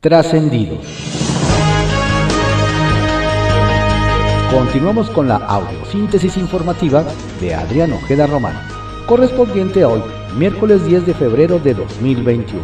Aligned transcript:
Trascendidos. 0.00 0.78
Continuamos 4.50 5.10
con 5.10 5.28
la 5.28 5.36
audiosíntesis 5.36 6.38
informativa 6.38 7.04
de 7.38 7.54
Adrián 7.54 7.92
Ojeda 7.92 8.26
Román, 8.26 8.54
correspondiente 9.06 9.82
a 9.82 9.88
hoy, 9.88 10.00
miércoles 10.38 10.86
10 10.86 11.04
de 11.04 11.12
febrero 11.12 11.58
de 11.58 11.74
2021. 11.74 12.62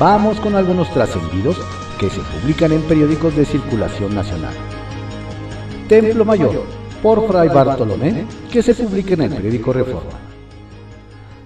Vamos 0.00 0.40
con 0.40 0.56
algunos 0.56 0.92
trascendidos 0.92 1.56
que 2.00 2.10
se 2.10 2.20
publican 2.20 2.72
en 2.72 2.82
periódicos 2.88 3.36
de 3.36 3.44
circulación 3.44 4.12
nacional. 4.12 4.54
Templo 5.88 6.24
Mayor, 6.24 6.64
por 7.04 7.24
Fray 7.28 7.50
Bartolomé, 7.50 8.24
que 8.50 8.64
se 8.64 8.74
publica 8.74 9.14
en 9.14 9.22
el 9.22 9.30
periódico 9.30 9.72
Reforma. 9.72 10.18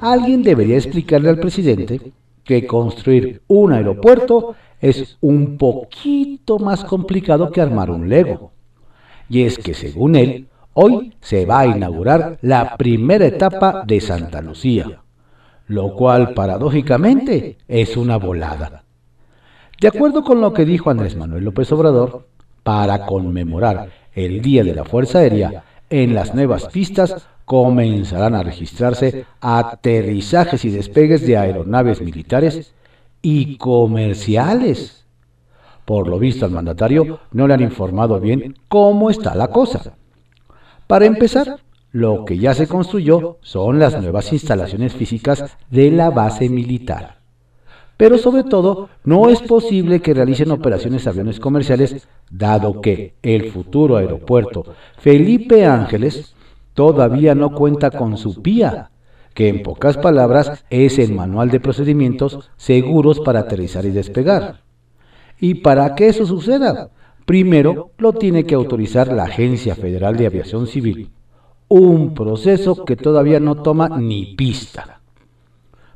Alguien 0.01 0.43
debería 0.43 0.79
explicarle 0.79 1.29
al 1.29 1.39
presidente 1.39 2.01
que 2.47 2.67
construir 2.67 3.43
un 3.49 3.73
aeropuerto 3.73 4.55
es 4.81 5.19
un 5.21 5.59
poquito 5.59 6.59
más 6.59 6.85
complicado 6.85 7.51
que 7.51 7.61
armar 7.61 7.91
un 7.91 8.09
Lego. 8.09 8.53
Y 9.29 9.43
es 9.43 9.59
que 9.59 9.75
según 9.75 10.15
él, 10.15 10.49
hoy 10.73 11.15
se 11.21 11.45
va 11.45 11.61
a 11.61 11.67
inaugurar 11.67 12.39
la 12.43 12.77
primera 12.77 13.27
etapa 13.27 13.83
de 13.87 14.01
Santa 14.01 14.41
Lucía, 14.41 15.03
lo 15.67 15.95
cual 15.95 16.35
paradójicamente 16.35 17.59
es 17.67 17.97
una 17.97 18.17
volada. 18.17 18.85
De 19.81 19.89
acuerdo 19.89 20.23
con 20.23 20.41
lo 20.41 20.53
que 20.53 20.65
dijo 20.65 20.91
Andrés 20.91 21.17
Manuel 21.17 21.45
López 21.45 21.71
Obrador, 21.73 22.29
para 22.63 23.07
conmemorar 23.07 23.91
el 24.15 24.41
Día 24.41 24.65
de 24.65 24.75
la 24.75 24.85
Fuerza 24.85 25.19
Aérea, 25.19 25.65
en 25.91 26.15
las 26.15 26.35
nuevas 26.35 26.67
pistas 26.67 27.29
comenzarán 27.47 28.35
a 28.35 28.43
registrarse 28.43 29.25
aterrizajes 29.41 30.65
y 30.65 30.71
despegues 30.71 31.25
de 31.25 31.39
aeronaves 31.39 32.03
militares 32.03 32.75
y 33.23 33.57
comerciales. 33.57 35.07
Por 35.85 36.09
lo 36.09 36.19
visto 36.19 36.45
al 36.45 36.51
mandatario 36.51 37.21
no 37.31 37.47
le 37.47 37.55
han 37.55 37.63
informado 37.63 38.21
bien 38.21 38.57
cómo 38.69 39.11
está 39.11 39.37
la 39.37 39.49
cosa. 39.49 39.95
Para 40.89 41.07
empezar, 41.07 41.61
lo 41.93 42.25
que 42.25 42.37
ya 42.37 42.53
se 42.53 42.67
construyó 42.67 43.39
son 43.43 43.79
las 43.79 44.01
nuevas 44.03 44.33
instalaciones 44.33 44.93
físicas 44.93 45.57
de 45.71 45.93
la 45.93 46.11
base 46.11 46.49
militar. 46.49 47.21
Pero 47.97 48.19
sobre 48.19 48.43
todo, 48.43 48.91
no 49.05 49.31
es 49.31 49.41
posible 49.41 50.01
que 50.01 50.13
realicen 50.13 50.51
operaciones 50.51 51.07
aviones 51.07 51.39
comerciales, 51.39 52.09
dado 52.29 52.81
que 52.81 53.15
el 53.23 53.53
futuro 53.53 53.97
aeropuerto 53.97 54.75
Felipe 54.99 55.65
Ángeles 55.65 56.35
todavía 56.77 57.35
no 57.35 57.53
cuenta 57.53 57.91
con 57.91 58.17
su 58.19 58.43
PIA, 58.43 58.91
que 59.35 59.49
en 59.49 59.63
pocas 59.63 59.97
palabras 59.97 60.65
es 60.71 60.99
el 60.99 61.13
manual 61.13 61.51
de 61.51 61.59
procedimientos 61.59 62.51
seguros 62.57 63.19
para 63.21 63.41
aterrizar 63.41 63.85
y 63.87 63.91
despegar. 63.91 64.61
Y 65.41 65.55
para 65.55 65.95
que 65.95 66.09
eso 66.09 66.27
suceda, 66.27 66.91
primero 67.25 67.91
lo 67.99 68.13
tiene 68.13 68.45
que 68.45 68.55
autorizar 68.55 69.13
la 69.13 69.25
Agencia 69.25 69.75
Federal 69.75 70.17
de 70.17 70.27
Aviación 70.27 70.67
Civil, 70.67 71.11
un 71.69 72.15
proceso 72.15 72.85
que 72.85 72.97
todavía 72.97 73.41
no 73.41 73.57
toma 73.57 73.89
ni 73.89 74.37
pista. 74.37 75.01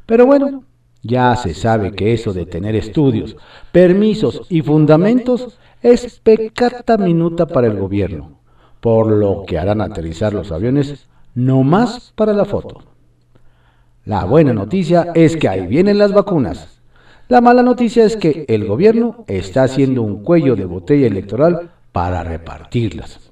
Pero 0.06 0.27
bueno, 0.27 0.65
ya 1.03 1.37
se 1.37 1.55
sabe 1.55 1.92
que 1.92 2.15
eso 2.15 2.33
de 2.33 2.47
tener 2.47 2.75
estudios, 2.75 3.37
permisos 3.70 4.47
y 4.48 4.62
fundamentos 4.62 5.59
es 5.83 6.20
pecata 6.20 6.97
minuta 6.97 7.47
para 7.47 7.67
el 7.67 7.78
gobierno, 7.78 8.39
por 8.81 9.06
lo 9.09 9.45
que 9.47 9.59
harán 9.59 9.81
aterrizar 9.81 10.33
los 10.33 10.53
aviones 10.53 11.06
no 11.34 11.62
más 11.62 12.12
para 12.17 12.33
la 12.33 12.45
foto. 12.45 12.83
La 14.05 14.25
buena 14.25 14.53
noticia 14.53 15.12
es 15.14 15.37
que 15.37 15.48
ahí 15.48 15.67
vienen 15.67 15.98
las 15.98 16.12
vacunas. 16.12 16.81
La 17.28 17.41
mala 17.41 17.62
noticia 17.62 18.05
es 18.05 18.17
que 18.17 18.45
el 18.48 18.67
gobierno 18.67 19.25
está 19.28 19.62
haciendo 19.62 20.03
un 20.03 20.25
cuello 20.25 20.56
de 20.56 20.64
botella 20.64 21.06
electoral 21.06 21.70
para 21.92 22.25
repartirlas. 22.25 23.31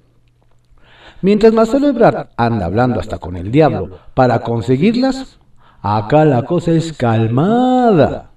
Mientras 1.20 1.52
Marcelo 1.52 1.88
Ebrard 1.88 2.28
anda 2.36 2.66
hablando 2.66 3.00
hasta 3.00 3.18
con 3.18 3.36
el 3.36 3.50
diablo 3.50 3.98
para 4.14 4.40
conseguirlas, 4.40 5.38
Acá 5.80 6.24
la 6.24 6.42
cosa 6.42 6.72
es 6.72 6.92
calmada. 6.92 8.27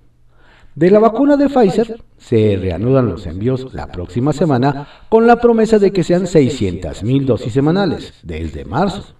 De 0.75 0.89
la 0.89 0.99
vacuna 0.99 1.35
de 1.35 1.49
Pfizer 1.49 2.01
se 2.17 2.57
reanudan 2.57 3.09
los 3.09 3.27
envíos 3.27 3.73
la 3.73 3.87
próxima 3.87 4.31
semana 4.31 4.87
con 5.09 5.27
la 5.27 5.35
promesa 5.35 5.79
de 5.79 5.91
que 5.91 6.03
sean 6.03 6.23
600.000 6.23 7.25
dosis 7.25 7.51
semanales 7.51 8.13
desde 8.23 8.63
marzo. 8.63 9.13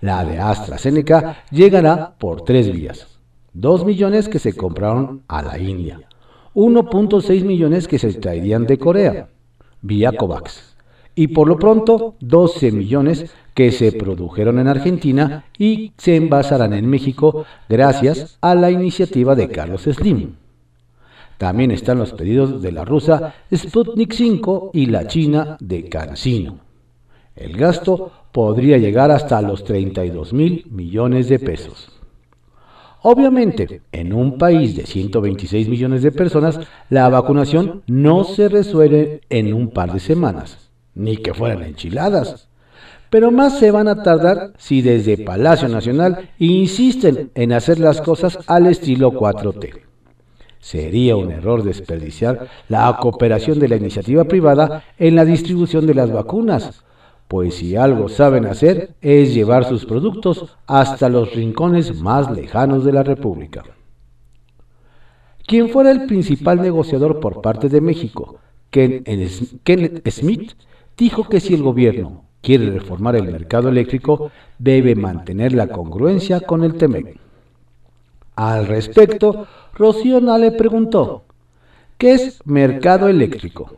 La 0.00 0.24
de 0.24 0.38
AstraZeneca 0.38 1.44
llegará 1.50 2.14
por 2.18 2.42
tres 2.42 2.72
vías. 2.72 3.06
2 3.52 3.84
millones 3.84 4.28
que 4.28 4.40
se 4.40 4.52
compraron 4.52 5.22
a 5.28 5.42
la 5.42 5.58
India. 5.58 6.00
1.6 6.54 7.44
millones 7.44 7.86
que 7.86 8.00
se 8.00 8.12
traerían 8.14 8.66
de 8.66 8.78
Corea, 8.78 9.28
vía 9.80 10.12
COVAX 10.12 10.74
y 11.14 11.28
por 11.28 11.48
lo 11.48 11.58
pronto 11.58 12.16
12 12.20 12.72
millones 12.72 13.32
que 13.54 13.70
se 13.70 13.92
produjeron 13.92 14.58
en 14.58 14.66
Argentina 14.66 15.44
y 15.56 15.92
se 15.96 16.16
envasarán 16.16 16.72
en 16.72 16.88
México 16.88 17.44
gracias 17.68 18.38
a 18.40 18.54
la 18.56 18.70
iniciativa 18.70 19.36
de 19.36 19.48
Carlos 19.48 19.82
Slim. 19.82 20.34
También 21.38 21.70
están 21.70 21.98
los 21.98 22.12
pedidos 22.12 22.62
de 22.62 22.72
la 22.72 22.84
rusa 22.84 23.34
Sputnik 23.54 24.12
5 24.12 24.70
y 24.72 24.86
la 24.86 25.06
china 25.06 25.56
de 25.60 25.88
CanSino. 25.88 26.58
El 27.34 27.56
gasto 27.56 28.12
podría 28.30 28.78
llegar 28.78 29.10
hasta 29.10 29.42
los 29.42 29.64
32 29.64 30.32
mil 30.32 30.66
millones 30.70 31.28
de 31.28 31.38
pesos. 31.38 31.90
Obviamente, 33.02 33.82
en 33.92 34.12
un 34.14 34.38
país 34.38 34.76
de 34.76 34.86
126 34.86 35.68
millones 35.68 36.02
de 36.02 36.12
personas, 36.12 36.58
la 36.88 37.08
vacunación 37.08 37.82
no 37.86 38.24
se 38.24 38.48
resuelve 38.48 39.20
en 39.28 39.52
un 39.52 39.70
par 39.70 39.92
de 39.92 40.00
semanas 40.00 40.70
ni 40.94 41.16
que 41.16 41.34
fueran 41.34 41.62
enchiladas. 41.62 42.48
Pero 43.10 43.30
más 43.30 43.58
se 43.58 43.70
van 43.70 43.88
a 43.88 44.02
tardar 44.02 44.52
si 44.58 44.82
desde 44.82 45.18
Palacio 45.18 45.68
Nacional 45.68 46.30
insisten 46.38 47.30
en 47.34 47.52
hacer 47.52 47.78
las 47.78 48.00
cosas 48.00 48.38
al 48.46 48.66
estilo 48.66 49.12
4T. 49.12 49.93
Sería 50.64 51.14
un 51.14 51.30
error 51.30 51.62
desperdiciar 51.62 52.48
la 52.70 52.96
cooperación 52.98 53.58
de 53.58 53.68
la 53.68 53.76
iniciativa 53.76 54.24
privada 54.24 54.82
en 54.96 55.14
la 55.14 55.26
distribución 55.26 55.86
de 55.86 55.92
las 55.92 56.10
vacunas, 56.10 56.82
pues 57.28 57.56
si 57.56 57.76
algo 57.76 58.08
saben 58.08 58.46
hacer 58.46 58.94
es 59.02 59.34
llevar 59.34 59.66
sus 59.66 59.84
productos 59.84 60.56
hasta 60.66 61.10
los 61.10 61.34
rincones 61.34 62.00
más 62.00 62.30
lejanos 62.30 62.82
de 62.82 62.92
la 62.92 63.02
República. 63.02 63.62
Quien 65.46 65.68
fuera 65.68 65.90
el 65.90 66.06
principal 66.06 66.62
negociador 66.62 67.20
por 67.20 67.42
parte 67.42 67.68
de 67.68 67.82
México, 67.82 68.38
Kenneth 68.70 70.08
Smith, 70.08 70.52
dijo 70.96 71.28
que 71.28 71.40
si 71.40 71.52
el 71.52 71.62
gobierno 71.62 72.24
quiere 72.40 72.70
reformar 72.70 73.16
el 73.16 73.30
mercado 73.30 73.68
eléctrico, 73.68 74.30
debe 74.58 74.94
mantener 74.94 75.52
la 75.52 75.66
congruencia 75.66 76.40
con 76.40 76.64
el 76.64 76.76
TEMEC. 76.76 77.23
Al 78.36 78.66
respecto, 78.66 79.46
Rocío 79.74 80.20
le 80.20 80.52
preguntó, 80.52 81.24
¿qué 81.98 82.14
es 82.14 82.40
mercado 82.44 83.08
eléctrico? 83.08 83.76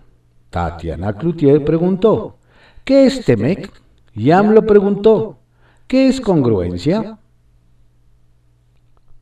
Tatiana 0.51 1.13
Cloutier 1.13 1.65
preguntó, 1.65 2.37
¿qué 2.85 3.07
es 3.07 3.25
TEMEC? 3.25 3.71
Y 4.15 4.31
AMLO 4.31 4.65
preguntó, 4.65 5.39
¿qué 5.87 6.09
es 6.09 6.21
congruencia? 6.21 7.19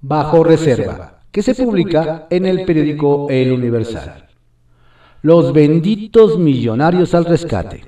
Bajo 0.00 0.44
reserva, 0.44 1.21
que 1.33 1.43
se 1.43 1.55
publica 1.55 2.27
en 2.31 2.47
el 2.47 2.65
periódico 2.65 3.27
El 3.31 3.53
Universal 3.53 4.25
los 5.25 5.55
benditos 5.55 6.39
millonarios 6.39 7.15
al 7.15 7.25
rescate. 7.25 7.83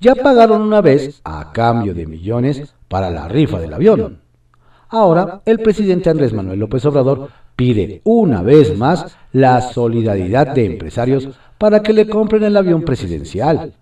Ya 0.00 0.14
pagaron 0.14 0.62
una 0.62 0.80
vez 0.80 1.20
a 1.24 1.52
cambio 1.52 1.92
de 1.92 2.06
millones 2.06 2.74
para 2.88 3.10
la 3.10 3.28
rifa 3.28 3.60
del 3.60 3.74
avión. 3.74 4.22
Ahora 4.88 5.42
el 5.44 5.58
presidente 5.58 6.10
Andrés 6.10 6.32
Manuel 6.32 6.60
López 6.60 6.84
Obrador 6.86 7.30
pide 7.56 8.02
una 8.04 8.42
vez 8.42 8.76
más 8.76 9.16
la 9.32 9.60
solidaridad 9.60 10.54
de 10.54 10.66
empresarios 10.66 11.28
para 11.58 11.82
que 11.82 11.92
le 11.92 12.08
compren 12.08 12.44
el 12.44 12.56
avión 12.56 12.82
presidencial. 12.82 13.72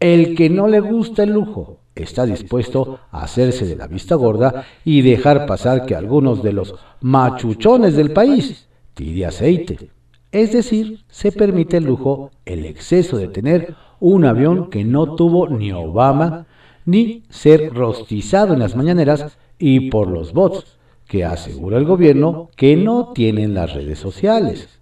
El 0.00 0.36
que 0.36 0.48
no 0.48 0.68
le 0.68 0.80
gusta 0.80 1.24
el 1.24 1.32
lujo 1.32 1.80
está 1.94 2.24
dispuesto 2.24 3.00
a 3.10 3.22
hacerse 3.22 3.66
de 3.66 3.76
la 3.76 3.88
vista 3.88 4.14
gorda 4.14 4.64
y 4.84 5.02
dejar 5.02 5.44
pasar 5.44 5.84
que 5.84 5.96
algunos 5.96 6.42
de 6.42 6.52
los 6.52 6.74
machuchones 7.00 7.96
del 7.96 8.12
país 8.12 8.68
tire 8.94 9.26
aceite. 9.26 9.90
Es 10.30 10.52
decir, 10.52 11.00
se 11.08 11.32
permite 11.32 11.78
el 11.78 11.84
lujo, 11.84 12.30
el 12.44 12.64
exceso 12.64 13.16
de 13.16 13.28
tener 13.28 13.74
un 13.98 14.24
avión 14.24 14.70
que 14.70 14.84
no 14.84 15.16
tuvo 15.16 15.48
ni 15.48 15.72
Obama, 15.72 16.46
ni 16.84 17.24
ser 17.28 17.74
rostizado 17.74 18.54
en 18.54 18.60
las 18.60 18.76
mañaneras 18.76 19.36
y 19.58 19.90
por 19.90 20.08
los 20.08 20.32
bots, 20.32 20.78
que 21.06 21.24
asegura 21.24 21.78
el 21.78 21.84
gobierno 21.84 22.50
que 22.54 22.76
no 22.76 23.12
tienen 23.14 23.54
las 23.54 23.72
redes 23.72 23.98
sociales. 23.98 24.78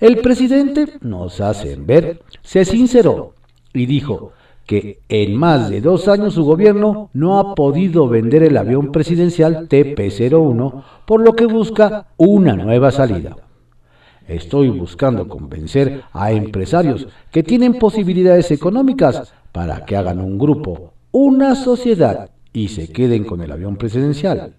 El 0.00 0.18
presidente, 0.18 0.86
nos 1.00 1.40
hacen 1.40 1.86
ver, 1.86 2.22
se 2.42 2.64
sinceró 2.64 3.34
y 3.74 3.86
dijo 3.86 4.32
que 4.64 5.00
en 5.08 5.34
más 5.34 5.70
de 5.70 5.80
dos 5.80 6.08
años 6.08 6.34
su 6.34 6.44
gobierno 6.44 7.10
no 7.12 7.38
ha 7.38 7.54
podido 7.54 8.08
vender 8.08 8.42
el 8.42 8.56
avión 8.56 8.92
presidencial 8.92 9.68
TP-01, 9.68 10.84
por 11.06 11.22
lo 11.22 11.34
que 11.34 11.46
busca 11.46 12.08
una 12.16 12.54
nueva 12.54 12.90
salida. 12.90 13.36
Estoy 14.26 14.68
buscando 14.68 15.26
convencer 15.26 16.02
a 16.12 16.32
empresarios 16.32 17.08
que 17.30 17.42
tienen 17.42 17.78
posibilidades 17.78 18.50
económicas 18.50 19.32
para 19.52 19.86
que 19.86 19.96
hagan 19.96 20.20
un 20.20 20.38
grupo, 20.38 20.92
una 21.12 21.54
sociedad 21.54 22.30
y 22.52 22.68
se 22.68 22.88
queden 22.92 23.24
con 23.24 23.40
el 23.40 23.52
avión 23.52 23.76
presidencial. 23.76 24.54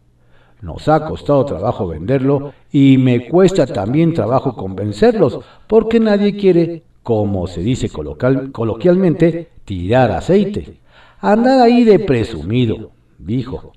Nos 0.61 0.89
ha 0.89 1.05
costado 1.05 1.45
trabajo 1.45 1.87
venderlo 1.87 2.53
y 2.71 2.97
me 2.97 3.29
cuesta 3.29 3.65
también 3.65 4.13
trabajo 4.13 4.55
convencerlos 4.55 5.39
porque 5.67 5.99
nadie 5.99 6.35
quiere, 6.35 6.83
como 7.01 7.47
se 7.47 7.61
dice 7.61 7.89
coloquialmente, 7.89 9.49
tirar 9.63 10.11
aceite. 10.11 10.79
Andar 11.21 11.61
ahí 11.61 11.83
de 11.83 11.99
presumido, 11.99 12.91
dijo. 13.17 13.71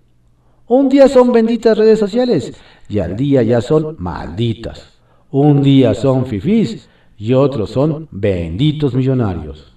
Un 0.67 0.89
día 0.89 1.09
son 1.09 1.33
benditas 1.33 1.79
redes 1.79 1.99
sociales 1.99 2.55
y 2.89 2.99
al 2.99 3.17
día 3.17 3.43
ya 3.43 3.61
son 3.61 3.97
malditas. 3.99 4.99
Un 5.31 5.63
día 5.63 5.95
son 5.95 6.27
fifís 6.27 6.89
y 7.17 7.35
otros 7.35 7.71
son 7.71 8.09
benditos 8.11 8.95
millonarios. 8.95 9.73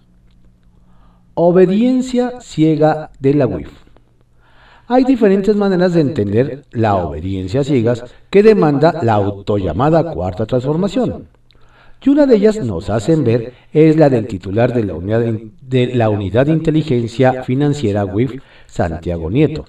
Obediencia 1.35 2.41
ciega 2.41 3.11
de 3.19 3.33
la 3.33 3.45
WIF. 3.45 3.84
Hay 4.87 5.03
diferentes 5.03 5.55
maneras 5.55 5.93
de 5.93 6.01
entender 6.01 6.63
la 6.71 6.95
obediencia 6.95 7.63
ciegas 7.63 8.03
que 8.29 8.43
demanda 8.43 8.99
la 9.01 9.13
autollamada 9.13 10.13
cuarta 10.13 10.45
transformación. 10.45 11.27
Y 12.03 12.09
una 12.09 12.27
de 12.27 12.35
ellas 12.35 12.63
nos 12.63 12.91
hacen 12.91 13.23
ver 13.23 13.53
es 13.73 13.97
la 13.97 14.11
del 14.11 14.27
titular 14.27 14.71
de 14.75 14.83
la 14.83 14.93
unidad 14.93 15.21
de, 15.61 15.95
la 15.95 16.09
unidad 16.09 16.45
de 16.45 16.51
inteligencia 16.51 17.41
financiera 17.41 18.05
WIF, 18.05 18.39
Santiago 18.67 19.31
Nieto. 19.31 19.65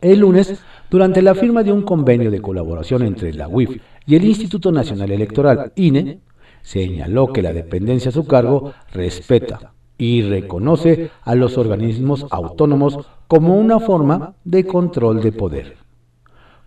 El 0.00 0.18
lunes, 0.18 0.60
durante 0.90 1.22
la 1.22 1.36
firma 1.36 1.62
de 1.62 1.72
un 1.72 1.82
convenio 1.82 2.32
de 2.32 2.42
colaboración 2.42 3.02
entre 3.02 3.32
la 3.34 3.46
UIF 3.46 3.80
y 4.04 4.16
el 4.16 4.24
Instituto 4.24 4.72
Nacional 4.72 5.12
Electoral, 5.12 5.72
INE, 5.76 6.18
señaló 6.62 7.32
que 7.32 7.42
la 7.42 7.52
dependencia 7.52 8.08
a 8.08 8.12
su 8.12 8.26
cargo 8.26 8.72
respeta 8.92 9.74
y 9.98 10.22
reconoce 10.22 11.10
a 11.22 11.34
los 11.34 11.58
organismos 11.58 12.24
autónomos 12.30 12.98
como 13.26 13.56
una 13.56 13.80
forma 13.80 14.34
de 14.44 14.64
control 14.64 15.20
de 15.20 15.32
poder. 15.32 15.76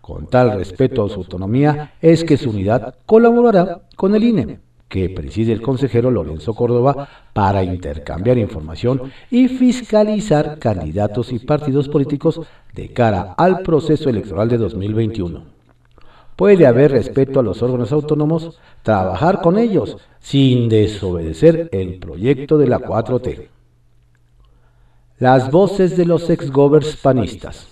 Con 0.02 0.28
tal 0.28 0.58
respeto 0.58 1.06
a 1.06 1.10
su 1.10 1.16
autonomía 1.16 1.94
es 2.02 2.24
que 2.24 2.38
su 2.38 2.50
unidad 2.50 2.96
colaborará 3.06 3.82
con 3.96 4.14
el 4.14 4.26
INE, 4.26 4.60
que 4.90 5.10
preside 5.10 5.54
el 5.54 5.62
consejero 5.62 6.12
Lorenzo 6.12 6.54
Córdoba, 6.54 7.08
para 7.32 7.64
intercambiar 7.64 8.38
información 8.38 9.04
y 9.30 9.48
fiscalizar 9.48 10.60
candidatos 10.60 11.32
y 11.32 11.40
partidos 11.40 11.88
políticos 11.88 12.42
de 12.74 12.92
cara 12.92 13.34
al 13.38 13.62
proceso 13.62 14.10
electoral 14.10 14.50
de 14.50 14.58
2021 14.58 15.61
puede 16.42 16.66
haber 16.66 16.90
respeto 16.90 17.40
a 17.40 17.44
los 17.44 17.62
órganos 17.62 17.92
autónomos, 17.92 18.60
trabajar 18.82 19.42
con 19.42 19.60
ellos 19.60 19.98
sin 20.20 20.70
desobedecer 20.70 21.70
el 21.72 22.00
proyecto 22.00 22.58
de 22.58 22.66
la 22.66 22.80
4T. 22.80 23.48
Las 25.20 25.52
voces 25.52 25.96
de 25.96 26.06
los 26.08 26.32
exgovers 26.32 26.96
panistas. 26.96 27.68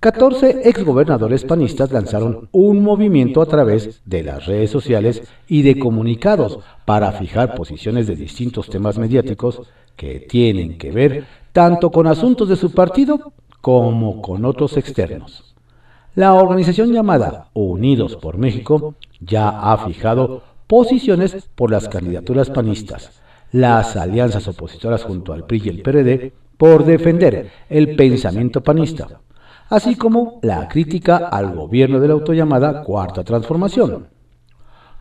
14 0.00 0.62
exgobernadores 0.70 1.44
panistas 1.44 1.92
lanzaron 1.92 2.48
un 2.50 2.82
movimiento 2.82 3.42
a 3.42 3.46
través 3.46 4.00
de 4.06 4.22
las 4.22 4.46
redes 4.46 4.70
sociales 4.70 5.22
y 5.46 5.60
de 5.60 5.78
comunicados 5.78 6.60
para 6.86 7.12
fijar 7.12 7.54
posiciones 7.54 8.06
de 8.06 8.16
distintos 8.16 8.70
temas 8.70 8.96
mediáticos 8.96 9.60
que 9.96 10.20
tienen 10.20 10.78
que 10.78 10.92
ver 10.92 11.26
tanto 11.52 11.90
con 11.90 12.06
asuntos 12.06 12.48
de 12.48 12.56
su 12.56 12.72
partido 12.72 13.34
como 13.60 14.22
con 14.22 14.46
otros 14.46 14.78
externos. 14.78 15.49
La 16.16 16.34
organización 16.34 16.92
llamada 16.92 17.50
Unidos 17.52 18.16
por 18.16 18.36
México 18.36 18.96
ya 19.20 19.48
ha 19.48 19.78
fijado 19.86 20.42
posiciones 20.66 21.48
por 21.54 21.70
las 21.70 21.88
candidaturas 21.88 22.50
panistas, 22.50 23.22
las 23.52 23.96
alianzas 23.96 24.48
opositoras 24.48 25.04
junto 25.04 25.32
al 25.32 25.46
PRI 25.46 25.62
y 25.64 25.68
el 25.68 25.82
PRD 25.82 26.32
por 26.56 26.84
defender 26.84 27.52
el 27.68 27.94
pensamiento 27.94 28.60
panista, 28.60 29.20
así 29.68 29.94
como 29.94 30.40
la 30.42 30.66
crítica 30.66 31.16
al 31.16 31.54
gobierno 31.54 32.00
de 32.00 32.08
la 32.08 32.14
autollamada 32.14 32.82
Cuarta 32.82 33.22
Transformación. 33.22 34.08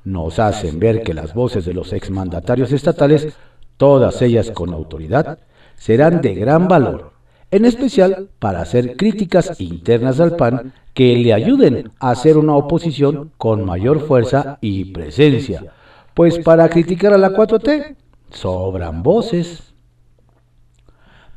Nos 0.04 0.38
hacen 0.38 0.80
ver 0.80 1.02
que 1.02 1.16
las 1.16 1.34
voces 1.34 1.66
de 1.66 1.74
los 1.74 1.92
exmandatarios 1.92 2.72
estatales, 2.72 3.36
todas 3.78 4.22
ellas 4.22 4.52
con 4.52 4.76
autoridad, 4.76 5.40
serán 5.76 6.22
de 6.22 6.36
gran 6.36 6.68
valor 6.68 7.19
en 7.52 7.66
especial 7.66 8.30
para 8.40 8.62
hacer 8.62 8.96
críticas 8.96 9.60
internas 9.60 10.20
al 10.20 10.36
PAN 10.36 10.74
que 10.94 11.16
le 11.16 11.34
ayuden 11.34 11.92
a 12.00 12.12
hacer 12.12 12.38
una 12.38 12.56
oposición 12.56 13.32
con 13.38 13.66
mayor 13.66 14.02
fuerza 14.02 14.58
y 14.62 14.86
presencia. 14.86 15.74
Pues 16.14 16.40
para 16.40 16.70
criticar 16.70 17.14
a 17.14 17.18
la 17.18 17.32
4T 17.32 17.96
sobran 18.32 19.02
voces. 19.02 19.74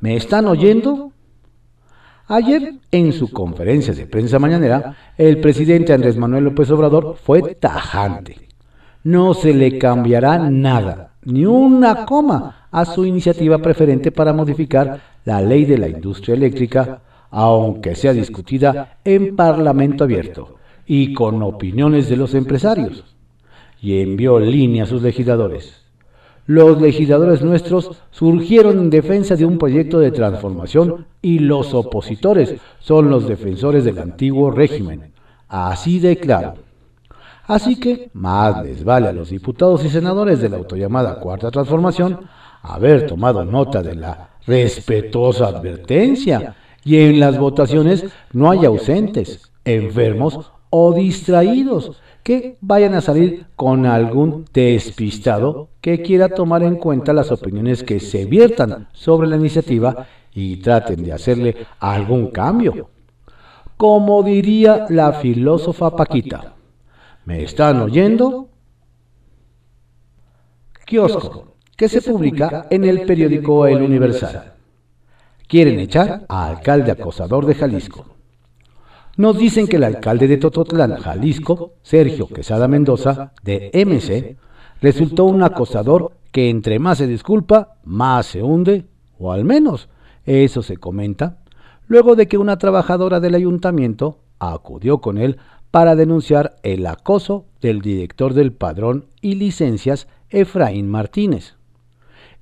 ¿Me 0.00 0.16
están 0.16 0.46
oyendo? 0.46 1.12
Ayer, 2.26 2.74
en 2.90 3.12
su 3.12 3.30
conferencia 3.30 3.94
de 3.94 4.06
prensa 4.06 4.38
mañanera, 4.38 4.96
el 5.18 5.40
presidente 5.40 5.92
Andrés 5.92 6.16
Manuel 6.16 6.44
López 6.44 6.70
Obrador 6.70 7.16
fue 7.22 7.54
tajante. 7.54 8.48
No 9.04 9.34
se 9.34 9.52
le 9.52 9.78
cambiará 9.78 10.38
nada, 10.38 11.14
ni 11.24 11.44
una 11.44 12.06
coma, 12.06 12.62
a 12.72 12.86
su 12.86 13.04
iniciativa 13.04 13.58
preferente 13.58 14.10
para 14.10 14.32
modificar 14.32 14.98
la 15.24 15.40
ley 15.40 15.64
de 15.64 15.78
la 15.78 15.88
industria 15.88 16.34
eléctrica, 16.34 17.02
aunque 17.30 17.94
sea 17.94 18.12
discutida 18.12 18.98
en 19.04 19.36
Parlamento 19.36 20.04
abierto 20.04 20.56
y 20.86 21.14
con 21.14 21.42
opiniones 21.42 22.08
de 22.08 22.16
los 22.16 22.34
empresarios, 22.34 23.04
y 23.80 24.00
envió 24.00 24.38
línea 24.38 24.84
a 24.84 24.86
sus 24.86 25.02
legisladores. 25.02 25.82
Los 26.46 26.80
legisladores 26.80 27.42
nuestros 27.42 27.92
surgieron 28.10 28.78
en 28.78 28.90
defensa 28.90 29.36
de 29.36 29.44
un 29.44 29.58
proyecto 29.58 30.00
de 30.00 30.10
transformación 30.10 31.06
y 31.22 31.38
los 31.38 31.72
opositores 31.72 32.56
son 32.80 33.10
los 33.10 33.28
defensores 33.28 33.84
del 33.84 33.98
antiguo 34.00 34.50
régimen. 34.50 35.12
Así 35.48 36.00
de 36.00 36.16
claro. 36.16 36.54
Así 37.46 37.78
que 37.78 38.10
más 38.12 38.64
les 38.64 38.82
vale 38.82 39.08
a 39.08 39.12
los 39.12 39.30
diputados 39.30 39.84
y 39.84 39.88
senadores 39.88 40.40
de 40.40 40.48
la 40.48 40.56
autollamada 40.56 41.20
Cuarta 41.20 41.50
Transformación 41.50 42.20
haber 42.62 43.06
tomado 43.06 43.44
nota 43.44 43.82
de 43.82 43.96
la 43.96 44.30
respetuosa 44.46 45.48
advertencia 45.48 46.54
y 46.84 46.98
en 46.98 47.20
las 47.20 47.38
votaciones 47.38 48.06
no 48.32 48.50
hay 48.50 48.64
ausentes, 48.64 49.52
enfermos 49.64 50.50
o 50.70 50.92
distraídos 50.92 52.00
que 52.22 52.56
vayan 52.60 52.94
a 52.94 53.00
salir 53.00 53.46
con 53.56 53.84
algún 53.84 54.44
despistado 54.52 55.68
que 55.80 56.02
quiera 56.02 56.28
tomar 56.28 56.62
en 56.62 56.76
cuenta 56.76 57.12
las 57.12 57.32
opiniones 57.32 57.82
que 57.82 58.00
se 58.00 58.24
viertan 58.26 58.88
sobre 58.92 59.28
la 59.28 59.36
iniciativa 59.36 60.06
y 60.32 60.56
traten 60.56 61.02
de 61.02 61.12
hacerle 61.12 61.66
algún 61.80 62.28
cambio. 62.28 62.88
Como 63.76 64.22
diría 64.22 64.86
la 64.88 65.12
filósofa 65.14 65.94
Paquita, 65.96 66.54
¿me 67.24 67.42
están 67.42 67.80
oyendo? 67.80 68.48
Kiosco 70.86 71.51
que 71.76 71.88
se 71.88 72.02
publica 72.02 72.66
en 72.70 72.84
el 72.84 73.02
periódico 73.02 73.66
El 73.66 73.82
Universal. 73.82 74.52
Quieren 75.46 75.78
echar 75.80 76.24
a 76.28 76.48
alcalde 76.48 76.92
acosador 76.92 77.46
de 77.46 77.54
Jalisco. 77.54 78.06
Nos 79.16 79.36
dicen 79.36 79.66
que 79.66 79.76
el 79.76 79.84
alcalde 79.84 80.26
de 80.26 80.38
Tototlán, 80.38 80.96
Jalisco, 80.96 81.74
Sergio 81.82 82.26
Quesada 82.28 82.68
Mendoza, 82.68 83.32
de 83.42 83.70
MC, 83.74 84.36
resultó 84.80 85.24
un 85.24 85.42
acosador 85.42 86.12
que 86.30 86.48
entre 86.48 86.78
más 86.78 86.98
se 86.98 87.06
disculpa, 87.06 87.76
más 87.84 88.26
se 88.26 88.42
hunde, 88.42 88.86
o 89.18 89.32
al 89.32 89.44
menos 89.44 89.88
eso 90.24 90.62
se 90.62 90.78
comenta, 90.78 91.38
luego 91.86 92.16
de 92.16 92.26
que 92.26 92.38
una 92.38 92.56
trabajadora 92.56 93.20
del 93.20 93.34
ayuntamiento 93.34 94.20
acudió 94.38 94.98
con 94.98 95.18
él 95.18 95.38
para 95.70 95.94
denunciar 95.94 96.56
el 96.62 96.86
acoso 96.86 97.44
del 97.60 97.80
director 97.80 98.34
del 98.34 98.52
padrón 98.52 99.06
y 99.20 99.34
licencias 99.34 100.08
Efraín 100.30 100.88
Martínez 100.88 101.56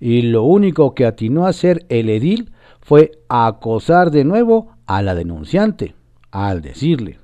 y 0.00 0.22
lo 0.22 0.44
único 0.44 0.94
que 0.94 1.04
atinó 1.04 1.46
a 1.46 1.50
hacer 1.50 1.84
el 1.90 2.08
edil 2.08 2.52
fue 2.80 3.12
acosar 3.28 4.10
de 4.10 4.24
nuevo 4.24 4.72
a 4.86 5.02
la 5.02 5.14
denunciante, 5.14 5.94
al 6.30 6.62
decirle, 6.62 7.18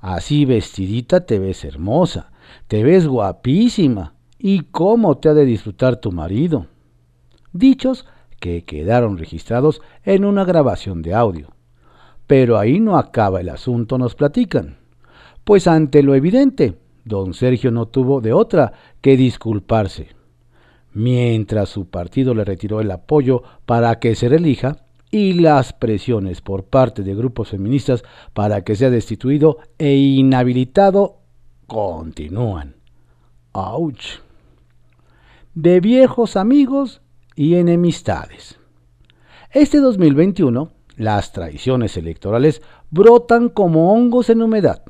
así 0.00 0.44
vestidita 0.44 1.26
te 1.26 1.40
ves 1.40 1.64
hermosa, 1.64 2.30
te 2.68 2.84
ves 2.84 3.06
guapísima, 3.06 4.14
y 4.38 4.60
cómo 4.60 5.16
te 5.16 5.30
ha 5.30 5.34
de 5.34 5.46
disfrutar 5.46 5.96
tu 5.96 6.12
marido. 6.12 6.66
Dichos 7.52 8.06
que 8.40 8.62
quedaron 8.64 9.16
registrados 9.16 9.80
en 10.02 10.26
una 10.26 10.44
grabación 10.44 11.00
de 11.00 11.14
audio. 11.14 11.48
Pero 12.26 12.58
ahí 12.58 12.78
no 12.78 12.98
acaba 12.98 13.40
el 13.40 13.48
asunto, 13.48 13.96
nos 13.96 14.14
platican. 14.14 14.76
Pues 15.44 15.66
ante 15.66 16.02
lo 16.02 16.14
evidente, 16.14 16.78
don 17.06 17.32
Sergio 17.32 17.70
no 17.70 17.86
tuvo 17.86 18.20
de 18.20 18.34
otra 18.34 18.74
que 19.00 19.16
disculparse 19.16 20.08
mientras 20.94 21.68
su 21.68 21.90
partido 21.90 22.34
le 22.34 22.44
retiró 22.44 22.80
el 22.80 22.90
apoyo 22.90 23.42
para 23.66 23.98
que 23.98 24.14
se 24.14 24.28
relija 24.28 24.78
y 25.10 25.34
las 25.34 25.72
presiones 25.72 26.40
por 26.40 26.64
parte 26.64 27.02
de 27.02 27.14
grupos 27.14 27.50
feministas 27.50 28.02
para 28.32 28.64
que 28.64 28.74
sea 28.74 28.90
destituido 28.90 29.58
e 29.78 29.94
inhabilitado 29.94 31.18
continúan. 31.66 32.76
¡Auch! 33.52 34.22
De 35.54 35.80
viejos 35.80 36.36
amigos 36.36 37.00
y 37.36 37.54
enemistades. 37.54 38.58
Este 39.52 39.78
2021, 39.78 40.72
las 40.96 41.32
traiciones 41.32 41.96
electorales 41.96 42.60
brotan 42.90 43.48
como 43.48 43.92
hongos 43.92 44.30
en 44.30 44.42
humedad. 44.42 44.82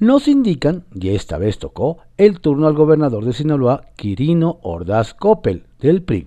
Nos 0.00 0.28
indican, 0.28 0.86
y 0.94 1.10
esta 1.10 1.36
vez 1.36 1.58
tocó, 1.58 1.98
el 2.16 2.40
turno 2.40 2.66
al 2.66 2.72
gobernador 2.72 3.22
de 3.22 3.34
Sinaloa, 3.34 3.82
Quirino 3.96 4.58
Ordaz 4.62 5.12
Coppel, 5.12 5.64
del 5.78 6.02
PRI, 6.02 6.26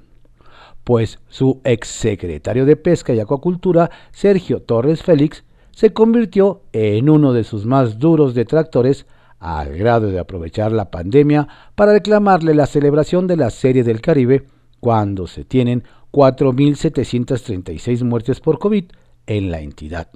pues 0.84 1.18
su 1.28 1.60
exsecretario 1.64 2.68
de 2.68 2.76
Pesca 2.76 3.16
y 3.16 3.20
Acuacultura, 3.20 3.90
Sergio 4.12 4.62
Torres 4.62 5.02
Félix, 5.02 5.44
se 5.72 5.92
convirtió 5.92 6.62
en 6.72 7.10
uno 7.10 7.34
de 7.34 7.44
sus 7.44 7.66
más 7.66 7.98
duros 7.98 8.36
detractores 8.36 9.08
al 9.40 9.76
grado 9.76 10.12
de 10.12 10.20
aprovechar 10.20 10.72
la 10.72 10.92
pandemia 10.92 11.48
para 11.74 11.94
reclamarle 11.94 12.54
la 12.54 12.68
celebración 12.68 13.26
de 13.26 13.38
la 13.38 13.50
Serie 13.50 13.84
del 13.84 14.02
Caribe 14.02 14.46
cuando 14.80 15.26
se 15.26 15.46
tienen 15.46 15.84
4.736 16.12 18.04
muertes 18.04 18.40
por 18.40 18.60
COVID 18.60 18.86
en 19.26 19.50
la 19.50 19.62
entidad. 19.62 20.10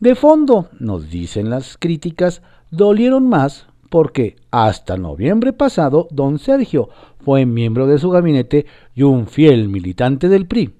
De 0.00 0.14
fondo, 0.14 0.70
nos 0.78 1.10
dicen 1.10 1.50
las 1.50 1.76
críticas, 1.76 2.40
dolieron 2.70 3.28
más 3.28 3.66
porque 3.90 4.36
hasta 4.50 4.96
noviembre 4.96 5.52
pasado 5.52 6.08
don 6.10 6.38
Sergio 6.38 6.88
fue 7.22 7.44
miembro 7.44 7.86
de 7.86 7.98
su 7.98 8.08
gabinete 8.08 8.64
y 8.94 9.02
un 9.02 9.26
fiel 9.26 9.68
militante 9.68 10.28
del 10.28 10.46
PRI, 10.46 10.72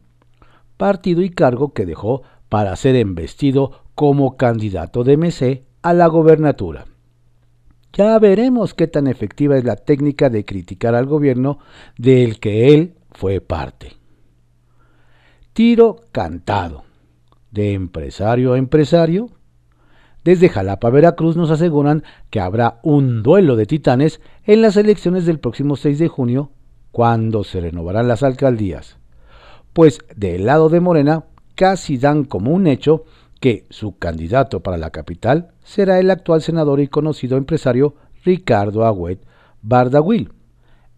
partido 0.78 1.20
y 1.20 1.28
cargo 1.28 1.74
que 1.74 1.84
dejó 1.84 2.22
para 2.48 2.74
ser 2.76 2.96
embestido 2.96 3.82
como 3.94 4.38
candidato 4.38 5.04
de 5.04 5.18
MC 5.18 5.64
a 5.82 5.92
la 5.92 6.06
gobernatura. 6.06 6.86
Ya 7.92 8.18
veremos 8.18 8.72
qué 8.72 8.86
tan 8.86 9.06
efectiva 9.06 9.58
es 9.58 9.64
la 9.64 9.76
técnica 9.76 10.30
de 10.30 10.46
criticar 10.46 10.94
al 10.94 11.04
gobierno 11.04 11.58
del 11.98 12.40
que 12.40 12.72
él 12.72 12.94
fue 13.10 13.42
parte. 13.42 13.92
Tiro 15.52 15.96
cantado. 16.10 16.89
De 17.50 17.72
empresario 17.72 18.52
a 18.52 18.58
empresario. 18.58 19.30
Desde 20.24 20.48
Jalapa, 20.48 20.90
Veracruz 20.90 21.36
nos 21.36 21.50
aseguran 21.50 22.04
que 22.30 22.40
habrá 22.40 22.78
un 22.82 23.22
duelo 23.22 23.56
de 23.56 23.66
titanes 23.66 24.20
en 24.44 24.62
las 24.62 24.76
elecciones 24.76 25.26
del 25.26 25.38
próximo 25.38 25.76
6 25.76 25.98
de 25.98 26.08
junio, 26.08 26.50
cuando 26.92 27.44
se 27.44 27.60
renovarán 27.60 28.08
las 28.08 28.22
alcaldías. 28.22 28.98
Pues 29.72 30.00
del 30.16 30.46
lado 30.46 30.68
de 30.68 30.80
Morena 30.80 31.24
casi 31.54 31.98
dan 31.98 32.24
como 32.24 32.52
un 32.52 32.66
hecho 32.66 33.04
que 33.40 33.66
su 33.70 33.96
candidato 33.96 34.60
para 34.60 34.76
la 34.76 34.90
capital 34.90 35.52
será 35.64 35.98
el 35.98 36.10
actual 36.10 36.42
senador 36.42 36.80
y 36.80 36.88
conocido 36.88 37.36
empresario 37.36 37.94
Ricardo 38.24 38.84
Agüet 38.84 39.20
Bardawil, 39.62 40.32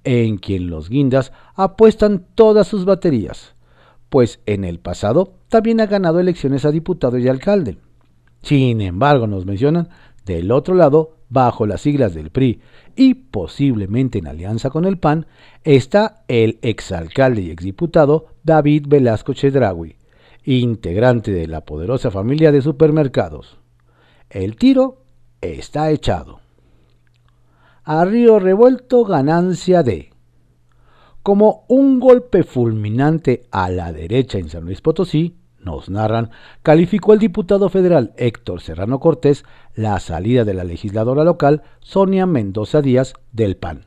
en 0.05 0.39
quien 0.39 0.69
los 0.69 0.89
guindas 0.89 1.33
apuestan 1.55 2.27
todas 2.35 2.67
sus 2.67 2.85
baterías, 2.85 3.52
pues 4.12 4.40
en 4.45 4.64
el 4.64 4.78
pasado 4.78 5.38
también 5.49 5.81
ha 5.81 5.87
ganado 5.87 6.21
elecciones 6.21 6.66
a 6.66 6.71
diputado 6.71 7.16
y 7.16 7.28
alcalde. 7.28 7.78
Sin 8.42 8.83
embargo, 8.83 9.26
nos 9.26 9.47
mencionan, 9.47 9.88
del 10.26 10.52
otro 10.52 10.75
lado, 10.75 11.16
bajo 11.31 11.66
las 11.66 11.81
siglas 11.81 12.12
del 12.12 12.28
PRI 12.28 12.61
y 12.95 13.14
posiblemente 13.14 14.19
en 14.19 14.26
alianza 14.26 14.69
con 14.69 14.85
el 14.85 14.99
PAN, 14.99 15.25
está 15.64 16.25
el 16.28 16.59
exalcalde 16.61 17.40
y 17.40 17.50
exdiputado 17.50 18.26
David 18.42 18.85
Velasco 18.87 19.33
Chedraui, 19.33 19.97
integrante 20.45 21.33
de 21.33 21.47
la 21.47 21.62
poderosa 21.62 22.11
familia 22.11 22.52
de 22.52 22.61
supermercados. 22.61 23.57
El 24.28 24.57
tiro 24.57 25.04
está 25.40 25.90
echado. 25.90 26.40
A 27.83 28.04
río 28.04 28.38
revuelto 28.38 29.07
ganancia 29.07 29.83
de. 29.83 30.12
Como 31.23 31.67
un 31.69 32.00
golpe 32.00 32.43
fulminante 32.43 33.47
a 33.52 33.71
la 33.71 33.93
derecha 33.93 34.38
en 34.38 34.49
San 34.49 34.64
Luis 34.64 34.81
Potosí, 34.81 35.37
nos 35.61 35.88
narran, 35.88 36.31
calificó 36.64 37.12
el 37.12 37.21
diputado 37.21 37.69
federal 37.69 38.12
Héctor 38.17 38.61
Serrano 38.61 38.99
Cortés 38.99 39.45
la 39.76 40.00
salida 40.00 40.45
de 40.45 40.55
la 40.55 40.64
legisladora 40.64 41.23
local 41.23 41.62
Sonia 41.79 42.26
Mendoza 42.26 42.83
Díaz 42.83 43.14
del 43.31 43.57
PAN. 43.57 43.87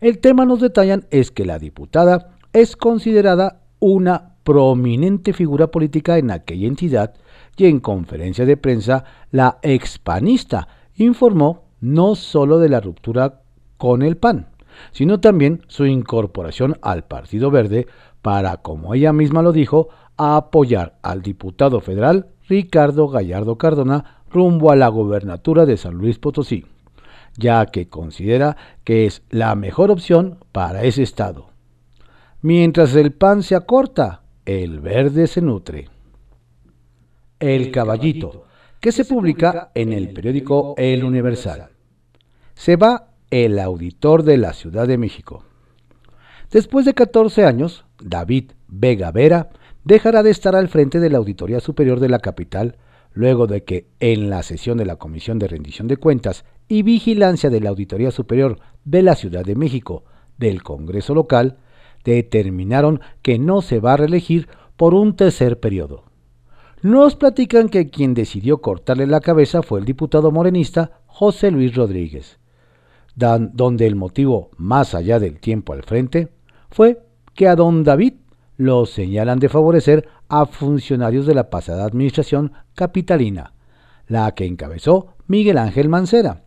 El 0.00 0.20
tema 0.20 0.44
nos 0.44 0.60
detallan 0.60 1.06
es 1.10 1.32
que 1.32 1.44
la 1.44 1.58
diputada 1.58 2.36
es 2.52 2.76
considerada 2.76 3.62
una 3.80 4.36
prominente 4.44 5.32
figura 5.32 5.72
política 5.72 6.18
en 6.18 6.30
aquella 6.30 6.68
entidad 6.68 7.14
y 7.56 7.66
en 7.66 7.80
conferencia 7.80 8.46
de 8.46 8.56
prensa 8.56 9.04
la 9.32 9.58
expanista 9.62 10.68
informó 10.94 11.64
no 11.80 12.14
solo 12.14 12.60
de 12.60 12.68
la 12.68 12.80
ruptura 12.80 13.40
con 13.76 14.02
el 14.02 14.16
PAN, 14.16 14.53
sino 14.92 15.20
también 15.20 15.62
su 15.68 15.86
incorporación 15.86 16.76
al 16.82 17.04
Partido 17.04 17.50
Verde 17.50 17.86
para, 18.22 18.58
como 18.58 18.94
ella 18.94 19.12
misma 19.12 19.42
lo 19.42 19.52
dijo, 19.52 19.88
apoyar 20.16 20.98
al 21.02 21.22
diputado 21.22 21.80
federal 21.80 22.28
Ricardo 22.48 23.08
Gallardo 23.08 23.58
Cardona 23.58 24.22
rumbo 24.30 24.70
a 24.70 24.76
la 24.76 24.88
gobernatura 24.88 25.64
de 25.66 25.76
San 25.76 25.94
Luis 25.94 26.18
Potosí, 26.18 26.66
ya 27.36 27.66
que 27.66 27.88
considera 27.88 28.56
que 28.84 29.06
es 29.06 29.22
la 29.30 29.54
mejor 29.54 29.90
opción 29.90 30.38
para 30.52 30.84
ese 30.84 31.02
estado. 31.02 31.50
Mientras 32.42 32.94
el 32.94 33.12
PAN 33.12 33.42
se 33.42 33.54
acorta, 33.54 34.22
el 34.44 34.80
verde 34.80 35.26
se 35.26 35.40
nutre. 35.40 35.88
El 37.38 37.70
caballito, 37.70 38.44
que 38.80 38.92
se 38.92 39.04
publica 39.04 39.70
en 39.74 39.92
el 39.92 40.12
periódico 40.12 40.74
El 40.76 41.04
Universal. 41.04 41.70
Se 42.54 42.76
va 42.76 43.13
el 43.42 43.58
auditor 43.58 44.22
de 44.22 44.38
la 44.38 44.52
Ciudad 44.52 44.86
de 44.86 44.96
México. 44.96 45.42
Después 46.52 46.86
de 46.86 46.94
14 46.94 47.44
años, 47.44 47.84
David 48.00 48.52
Vega 48.68 49.10
Vera 49.10 49.48
dejará 49.82 50.22
de 50.22 50.30
estar 50.30 50.54
al 50.54 50.68
frente 50.68 51.00
de 51.00 51.10
la 51.10 51.18
Auditoría 51.18 51.58
Superior 51.58 51.98
de 51.98 52.08
la 52.08 52.20
capital, 52.20 52.76
luego 53.12 53.48
de 53.48 53.64
que 53.64 53.88
en 53.98 54.30
la 54.30 54.44
sesión 54.44 54.78
de 54.78 54.84
la 54.84 54.96
Comisión 54.96 55.40
de 55.40 55.48
Rendición 55.48 55.88
de 55.88 55.96
Cuentas 55.96 56.44
y 56.68 56.82
Vigilancia 56.82 57.50
de 57.50 57.58
la 57.58 57.70
Auditoría 57.70 58.12
Superior 58.12 58.60
de 58.84 59.02
la 59.02 59.16
Ciudad 59.16 59.44
de 59.44 59.56
México 59.56 60.04
del 60.38 60.62
Congreso 60.62 61.12
local, 61.12 61.58
determinaron 62.04 63.00
que 63.20 63.40
no 63.40 63.62
se 63.62 63.80
va 63.80 63.94
a 63.94 63.96
reelegir 63.96 64.46
por 64.76 64.94
un 64.94 65.16
tercer 65.16 65.58
periodo. 65.58 66.04
Nos 66.82 67.16
platican 67.16 67.68
que 67.68 67.90
quien 67.90 68.14
decidió 68.14 68.58
cortarle 68.58 69.08
la 69.08 69.20
cabeza 69.20 69.62
fue 69.62 69.80
el 69.80 69.86
diputado 69.86 70.30
morenista 70.30 71.00
José 71.06 71.50
Luis 71.50 71.74
Rodríguez, 71.74 72.38
donde 73.16 73.86
el 73.86 73.96
motivo, 73.96 74.50
más 74.56 74.94
allá 74.94 75.18
del 75.18 75.38
tiempo 75.38 75.72
al 75.72 75.82
frente, 75.82 76.28
fue 76.70 77.00
que 77.34 77.48
a 77.48 77.56
don 77.56 77.84
David 77.84 78.14
lo 78.56 78.86
señalan 78.86 79.38
de 79.38 79.48
favorecer 79.48 80.08
a 80.28 80.46
funcionarios 80.46 81.26
de 81.26 81.34
la 81.34 81.50
pasada 81.50 81.84
administración 81.84 82.52
capitalina, 82.74 83.52
la 84.06 84.32
que 84.32 84.46
encabezó 84.46 85.14
Miguel 85.26 85.58
Ángel 85.58 85.88
Mancera, 85.88 86.42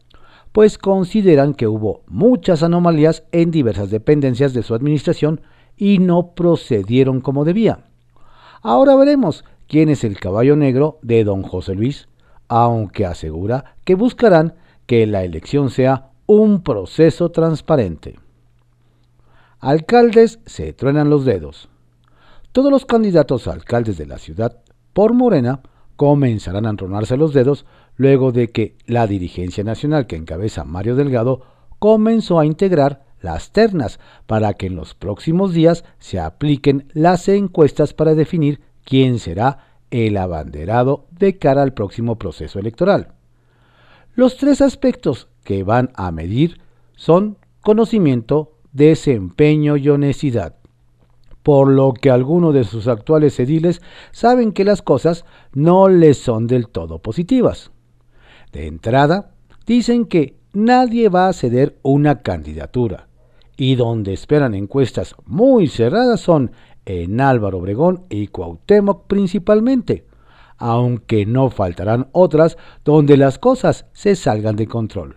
pues 0.51 0.77
consideran 0.77 1.53
que 1.53 1.67
hubo 1.67 2.03
muchas 2.07 2.63
anomalías 2.63 3.24
en 3.31 3.51
diversas 3.51 3.89
dependencias 3.89 4.53
de 4.53 4.63
su 4.63 4.74
administración 4.74 5.41
y 5.75 6.00
no 6.00 6.33
procedieron 6.33 7.21
como 7.21 7.45
debía. 7.45 7.86
Ahora 8.62 8.95
veremos 8.95 9.45
quién 9.67 9.89
es 9.89 10.03
el 10.03 10.19
caballo 10.19 10.55
negro 10.55 11.00
de 11.01 11.24
don 11.24 11.43
José 11.43 11.75
Luis, 11.75 12.07
aunque 12.47 13.05
asegura 13.05 13.75
que 13.83 13.95
buscarán 13.95 14.55
que 14.86 15.05
la 15.05 15.24
elección 15.24 15.69
sea 15.69 16.12
un 16.27 16.62
proceso 16.62 17.31
transparente. 17.31 18.19
Alcaldes 19.60 20.39
se 20.46 20.74
truenan 20.74 21.10
los 21.10 21.25
dedos. 21.25 21.69
Todos 22.51 22.69
los 22.69 22.86
candidatos 22.86 23.48
a 23.48 23.53
alcaldes 23.53 23.98
de 23.98 24.05
la 24.05 24.17
ciudad 24.17 24.60
por 24.93 25.13
Morena 25.13 25.62
comenzarán 25.96 26.65
a 26.65 26.69
entronarse 26.69 27.17
los 27.17 27.34
dedos 27.34 27.65
luego 27.96 28.31
de 28.31 28.50
que 28.50 28.75
la 28.86 29.07
dirigencia 29.07 29.63
nacional 29.63 30.05
que 30.05 30.17
encabeza 30.17 30.63
Mario 30.63 30.96
Delgado 30.96 31.41
comenzó 31.79 32.39
a 32.39 32.46
integrar 32.46 33.05
las 33.22 33.51
ternas 33.51 34.00
para 34.27 34.53
que 34.53 34.67
en 34.67 34.75
los 34.75 34.93
próximos 34.93 35.53
días 35.53 35.86
se 35.98 36.19
apliquen 36.19 36.91
las 36.93 37.27
encuestas 37.29 37.93
para 37.93 38.15
definir 38.15 38.62
quién 38.84 39.17
será 39.19 39.79
el 39.91 40.17
abanderado 40.17 41.07
de 41.12 41.38
cara 41.38 41.63
al 41.63 41.74
próximo 41.74 42.17
proceso 42.17 42.60
electoral. 42.60 43.13
Los 44.13 44.38
tres 44.38 44.62
aspectos 44.62 45.27
que 45.47 45.63
van 45.63 45.91
a 45.95 46.11
medir 46.11 46.59
son 46.97 47.37
conocimiento, 47.61 48.57
desempeño 48.73 49.77
y 49.77 49.87
honestidad, 49.87 50.57
por 51.41 51.69
lo 51.69 51.93
que 51.93 52.11
algunos 52.11 52.53
de 52.53 52.65
sus 52.65 52.89
actuales 52.89 53.39
ediles 53.39 53.81
saben 54.11 54.51
que 54.51 54.65
las 54.65 54.81
cosas 54.81 55.23
no 55.53 55.87
les 55.87 56.17
son 56.17 56.47
del 56.47 56.67
todo 56.67 56.99
positivas. 56.99 57.71
De 58.51 58.67
entrada, 58.67 59.31
dicen 59.65 60.03
que 60.03 60.35
nadie 60.51 61.07
va 61.07 61.29
a 61.29 61.33
ceder 61.33 61.79
una 61.81 62.23
candidatura, 62.23 63.07
y 63.55 63.75
donde 63.75 64.11
esperan 64.11 64.53
encuestas 64.53 65.15
muy 65.23 65.69
cerradas 65.69 66.19
son 66.19 66.51
en 66.83 67.21
Álvaro 67.21 67.59
Obregón 67.59 68.03
y 68.09 68.27
Cuauhtémoc 68.27 69.07
principalmente, 69.07 70.05
aunque 70.57 71.25
no 71.25 71.49
faltarán 71.51 72.09
otras 72.11 72.57
donde 72.83 73.15
las 73.15 73.39
cosas 73.39 73.85
se 73.93 74.17
salgan 74.17 74.57
de 74.57 74.67
control. 74.67 75.15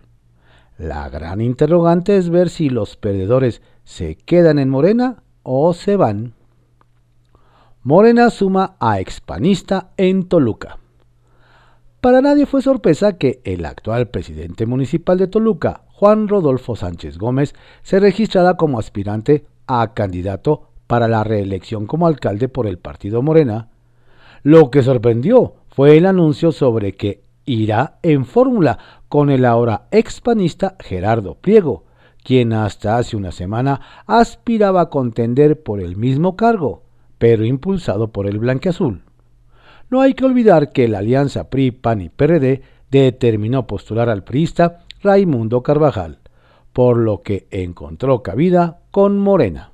La 0.80 1.10
gran 1.10 1.42
interrogante 1.42 2.16
es 2.16 2.30
ver 2.30 2.48
si 2.48 2.70
los 2.70 2.96
perdedores 2.96 3.60
se 3.84 4.16
quedan 4.16 4.58
en 4.58 4.70
Morena 4.70 5.22
o 5.42 5.74
se 5.74 5.94
van. 5.94 6.32
Morena 7.82 8.30
suma 8.30 8.76
a 8.80 8.98
expanista 8.98 9.90
en 9.98 10.26
Toluca. 10.26 10.78
Para 12.00 12.22
nadie 12.22 12.46
fue 12.46 12.62
sorpresa 12.62 13.18
que 13.18 13.42
el 13.44 13.66
actual 13.66 14.08
presidente 14.08 14.64
municipal 14.64 15.18
de 15.18 15.26
Toluca, 15.26 15.82
Juan 15.88 16.28
Rodolfo 16.28 16.74
Sánchez 16.74 17.18
Gómez, 17.18 17.54
se 17.82 18.00
registrara 18.00 18.54
como 18.54 18.78
aspirante 18.78 19.44
a 19.66 19.92
candidato 19.92 20.70
para 20.86 21.08
la 21.08 21.24
reelección 21.24 21.86
como 21.86 22.06
alcalde 22.06 22.48
por 22.48 22.66
el 22.66 22.78
partido 22.78 23.20
Morena. 23.20 23.68
Lo 24.42 24.70
que 24.70 24.82
sorprendió 24.82 25.56
fue 25.68 25.98
el 25.98 26.06
anuncio 26.06 26.52
sobre 26.52 26.92
que 26.92 27.20
irá 27.54 27.98
en 28.02 28.24
fórmula 28.24 28.78
con 29.08 29.30
el 29.30 29.44
ahora 29.44 29.88
expanista 29.90 30.76
Gerardo 30.78 31.34
Pliego, 31.34 31.84
quien 32.22 32.52
hasta 32.52 32.96
hace 32.96 33.16
una 33.16 33.32
semana 33.32 33.80
aspiraba 34.06 34.82
a 34.82 34.90
contender 34.90 35.62
por 35.62 35.80
el 35.80 35.96
mismo 35.96 36.36
cargo, 36.36 36.82
pero 37.18 37.44
impulsado 37.44 38.12
por 38.12 38.26
el 38.26 38.38
blanqueazul. 38.38 39.02
No 39.88 40.00
hay 40.00 40.14
que 40.14 40.24
olvidar 40.24 40.70
que 40.70 40.86
la 40.86 40.98
alianza 40.98 41.50
PRI, 41.50 41.72
PAN 41.72 42.02
y 42.02 42.08
PRD 42.08 42.62
determinó 42.90 43.66
postular 43.66 44.08
al 44.08 44.22
priista 44.22 44.84
Raimundo 45.02 45.62
Carvajal, 45.62 46.18
por 46.72 46.96
lo 46.98 47.22
que 47.22 47.48
encontró 47.50 48.22
cabida 48.22 48.80
con 48.90 49.18
Morena. 49.18 49.72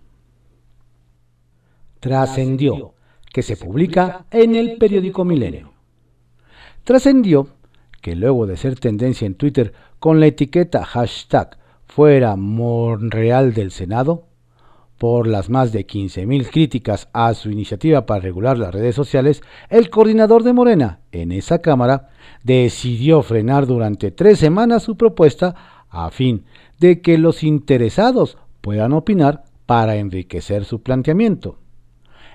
Trascendió, 2.01 2.95
que 3.33 3.43
se 3.43 3.57
publica 3.57 4.25
en 4.31 4.55
el 4.55 4.79
periódico 4.79 5.25
Milenio. 5.25 5.73
Trascendió 6.85 7.49
que 8.07 8.15
luego 8.15 8.47
de 8.47 8.57
ser 8.57 8.79
tendencia 8.79 9.27
en 9.27 9.35
Twitter 9.35 9.73
con 9.99 10.21
la 10.21 10.27
etiqueta 10.29 10.85
hashtag 10.85 11.59
fuera 11.87 12.37
Monreal 12.37 13.53
del 13.53 13.73
Senado, 13.73 14.27
por 14.97 15.27
las 15.27 15.51
más 15.51 15.73
de 15.73 15.89
15.000 15.89 16.49
críticas 16.49 17.09
a 17.13 17.35
su 17.35 17.51
iniciativa 17.51 18.07
para 18.07 18.21
regular 18.21 18.59
las 18.59 18.73
redes 18.73 18.95
sociales, 18.95 19.43
el 19.71 19.91
coordinador 19.91 20.45
de 20.45 20.53
Morena 20.53 21.01
en 21.11 21.33
esa 21.33 21.59
Cámara 21.59 22.11
decidió 22.45 23.23
frenar 23.23 23.67
durante 23.67 24.13
tres 24.13 24.39
semanas 24.39 24.85
su 24.85 24.97
propuesta 24.97 25.57
a 25.89 26.13
fin 26.13 26.45
de 26.79 27.01
que 27.01 27.19
los 27.19 27.43
interesados 27.43 28.39
puedan 28.61 28.93
opinar 28.93 29.43
para 29.67 29.97
enriquecer 29.97 30.65
su 30.65 30.81
planteamiento. 30.81 31.59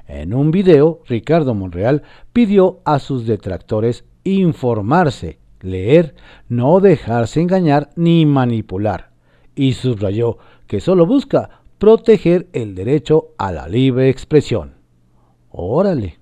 En 0.05 0.33
un 0.33 0.51
video, 0.51 0.99
Ricardo 1.07 1.53
Monreal 1.53 2.03
pidió 2.33 2.81
a 2.83 2.99
sus 2.99 3.25
detractores 3.25 4.03
informarse, 4.25 5.39
leer, 5.63 6.15
no 6.49 6.79
dejarse 6.79 7.41
engañar 7.41 7.89
ni 7.95 8.25
manipular, 8.25 9.11
y 9.55 9.73
subrayó 9.73 10.37
que 10.67 10.79
solo 10.79 11.05
busca 11.05 11.61
proteger 11.77 12.47
el 12.53 12.75
derecho 12.75 13.29
a 13.37 13.51
la 13.51 13.67
libre 13.67 14.09
expresión. 14.09 14.75
Órale. 15.49 16.19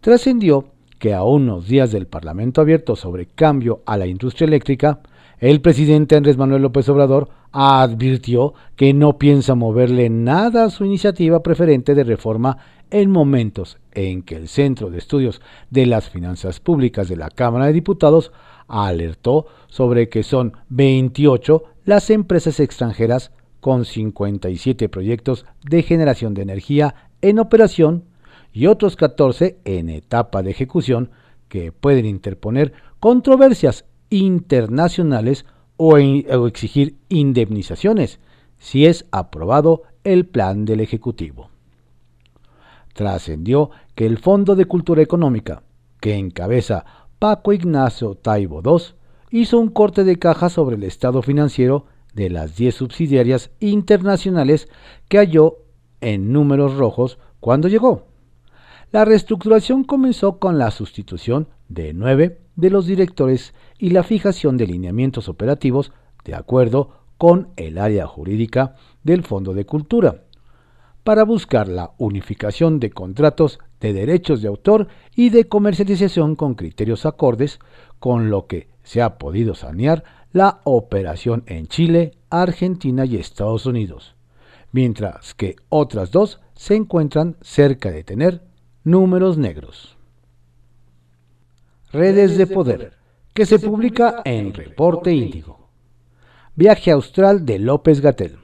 Trascendió 0.00 0.66
que 0.98 1.14
a 1.14 1.24
unos 1.24 1.66
días 1.66 1.92
del 1.92 2.06
Parlamento 2.06 2.60
abierto 2.60 2.94
sobre 2.94 3.26
cambio 3.26 3.82
a 3.86 3.96
la 3.96 4.06
industria 4.06 4.46
eléctrica, 4.46 5.00
el 5.38 5.60
presidente 5.62 6.16
Andrés 6.16 6.36
Manuel 6.36 6.62
López 6.62 6.88
Obrador 6.90 7.30
advirtió 7.50 8.54
que 8.76 8.92
no 8.92 9.18
piensa 9.18 9.54
moverle 9.54 10.10
nada 10.10 10.64
a 10.64 10.70
su 10.70 10.84
iniciativa 10.84 11.42
preferente 11.42 11.94
de 11.94 12.04
reforma 12.04 12.58
en 12.90 13.10
momentos 13.10 13.78
en 13.92 14.22
que 14.22 14.36
el 14.36 14.48
Centro 14.48 14.90
de 14.90 14.98
Estudios 14.98 15.40
de 15.70 15.86
las 15.86 16.08
Finanzas 16.08 16.60
Públicas 16.60 17.08
de 17.08 17.16
la 17.16 17.30
Cámara 17.30 17.66
de 17.66 17.72
Diputados 17.72 18.32
alertó 18.68 19.46
sobre 19.68 20.08
que 20.08 20.22
son 20.22 20.52
28 20.68 21.64
las 21.84 22.10
empresas 22.10 22.60
extranjeras 22.60 23.32
con 23.60 23.84
57 23.84 24.88
proyectos 24.88 25.44
de 25.62 25.82
generación 25.82 26.34
de 26.34 26.42
energía 26.42 26.94
en 27.20 27.38
operación 27.38 28.04
y 28.52 28.66
otros 28.66 28.96
14 28.96 29.58
en 29.64 29.88
etapa 29.90 30.42
de 30.42 30.50
ejecución 30.50 31.10
que 31.48 31.72
pueden 31.72 32.06
interponer 32.06 32.72
controversias 33.00 33.84
internacionales 34.08 35.44
o, 35.76 35.96
exigir 35.96 36.96
indemnizaciones 37.08 38.20
si 38.58 38.86
es 38.86 39.06
aprobado 39.10 39.82
el 40.04 40.26
plan 40.26 40.64
del 40.64 40.80
Ejecutivo. 40.80 41.49
Trascendió 42.92 43.70
que 43.94 44.06
el 44.06 44.18
Fondo 44.18 44.56
de 44.56 44.66
Cultura 44.66 45.02
Económica, 45.02 45.62
que 46.00 46.16
encabeza 46.16 46.84
Paco 47.18 47.52
Ignacio 47.52 48.14
Taibo 48.14 48.62
II, 48.64 48.94
hizo 49.30 49.58
un 49.58 49.68
corte 49.68 50.04
de 50.04 50.18
caja 50.18 50.48
sobre 50.48 50.76
el 50.76 50.82
estado 50.84 51.22
financiero 51.22 51.86
de 52.14 52.30
las 52.30 52.56
10 52.56 52.74
subsidiarias 52.74 53.50
internacionales 53.60 54.68
que 55.08 55.18
halló 55.18 55.58
en 56.00 56.32
números 56.32 56.76
rojos 56.76 57.18
cuando 57.38 57.68
llegó. 57.68 58.06
La 58.92 59.04
reestructuración 59.04 59.84
comenzó 59.84 60.38
con 60.38 60.58
la 60.58 60.70
sustitución 60.72 61.48
de 61.68 61.92
nueve 61.92 62.40
de 62.56 62.70
los 62.70 62.86
directores 62.86 63.54
y 63.78 63.90
la 63.90 64.02
fijación 64.02 64.56
de 64.56 64.66
lineamientos 64.66 65.28
operativos 65.28 65.92
de 66.24 66.34
acuerdo 66.34 66.90
con 67.16 67.50
el 67.56 67.78
área 67.78 68.06
jurídica 68.06 68.74
del 69.04 69.22
Fondo 69.22 69.54
de 69.54 69.64
Cultura, 69.64 70.24
para 71.10 71.24
buscar 71.24 71.66
la 71.66 71.90
unificación 71.98 72.78
de 72.78 72.90
contratos 72.92 73.58
de 73.80 73.92
derechos 73.92 74.42
de 74.42 74.46
autor 74.46 74.86
y 75.16 75.30
de 75.30 75.48
comercialización 75.48 76.36
con 76.36 76.54
criterios 76.54 77.04
acordes, 77.04 77.58
con 77.98 78.30
lo 78.30 78.46
que 78.46 78.68
se 78.84 79.02
ha 79.02 79.18
podido 79.18 79.56
sanear 79.56 80.04
la 80.30 80.60
operación 80.62 81.42
en 81.46 81.66
Chile, 81.66 82.12
Argentina 82.30 83.04
y 83.06 83.16
Estados 83.16 83.66
Unidos, 83.66 84.14
mientras 84.70 85.34
que 85.34 85.56
otras 85.68 86.12
dos 86.12 86.40
se 86.54 86.76
encuentran 86.76 87.36
cerca 87.40 87.90
de 87.90 88.04
tener 88.04 88.42
números 88.84 89.36
negros. 89.36 89.96
Redes 91.92 92.38
de 92.38 92.46
Poder, 92.46 92.92
que 93.34 93.46
se 93.46 93.58
publica 93.58 94.22
en 94.24 94.54
Reporte 94.54 95.12
Índigo. 95.12 95.58
Viaje 96.54 96.92
austral 96.92 97.44
de 97.44 97.58
López 97.58 98.00
Gatel. 98.00 98.38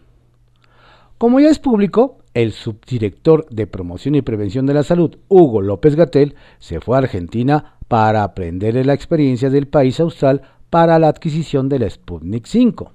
Como 1.16 1.40
ya 1.40 1.48
es 1.48 1.58
público, 1.58 2.18
el 2.36 2.52
subdirector 2.52 3.48
de 3.48 3.66
Promoción 3.66 4.14
y 4.14 4.20
Prevención 4.20 4.66
de 4.66 4.74
la 4.74 4.82
Salud, 4.82 5.16
Hugo 5.26 5.62
López 5.62 5.96
Gatel, 5.96 6.34
se 6.58 6.80
fue 6.80 6.96
a 6.96 6.98
Argentina 6.98 7.78
para 7.88 8.24
aprender 8.24 8.74
de 8.74 8.84
la 8.84 8.92
experiencia 8.92 9.48
del 9.48 9.68
país 9.68 10.00
austral 10.00 10.42
para 10.68 10.98
la 10.98 11.08
adquisición 11.08 11.70
del 11.70 11.90
Sputnik 11.90 12.44
5. 12.44 12.92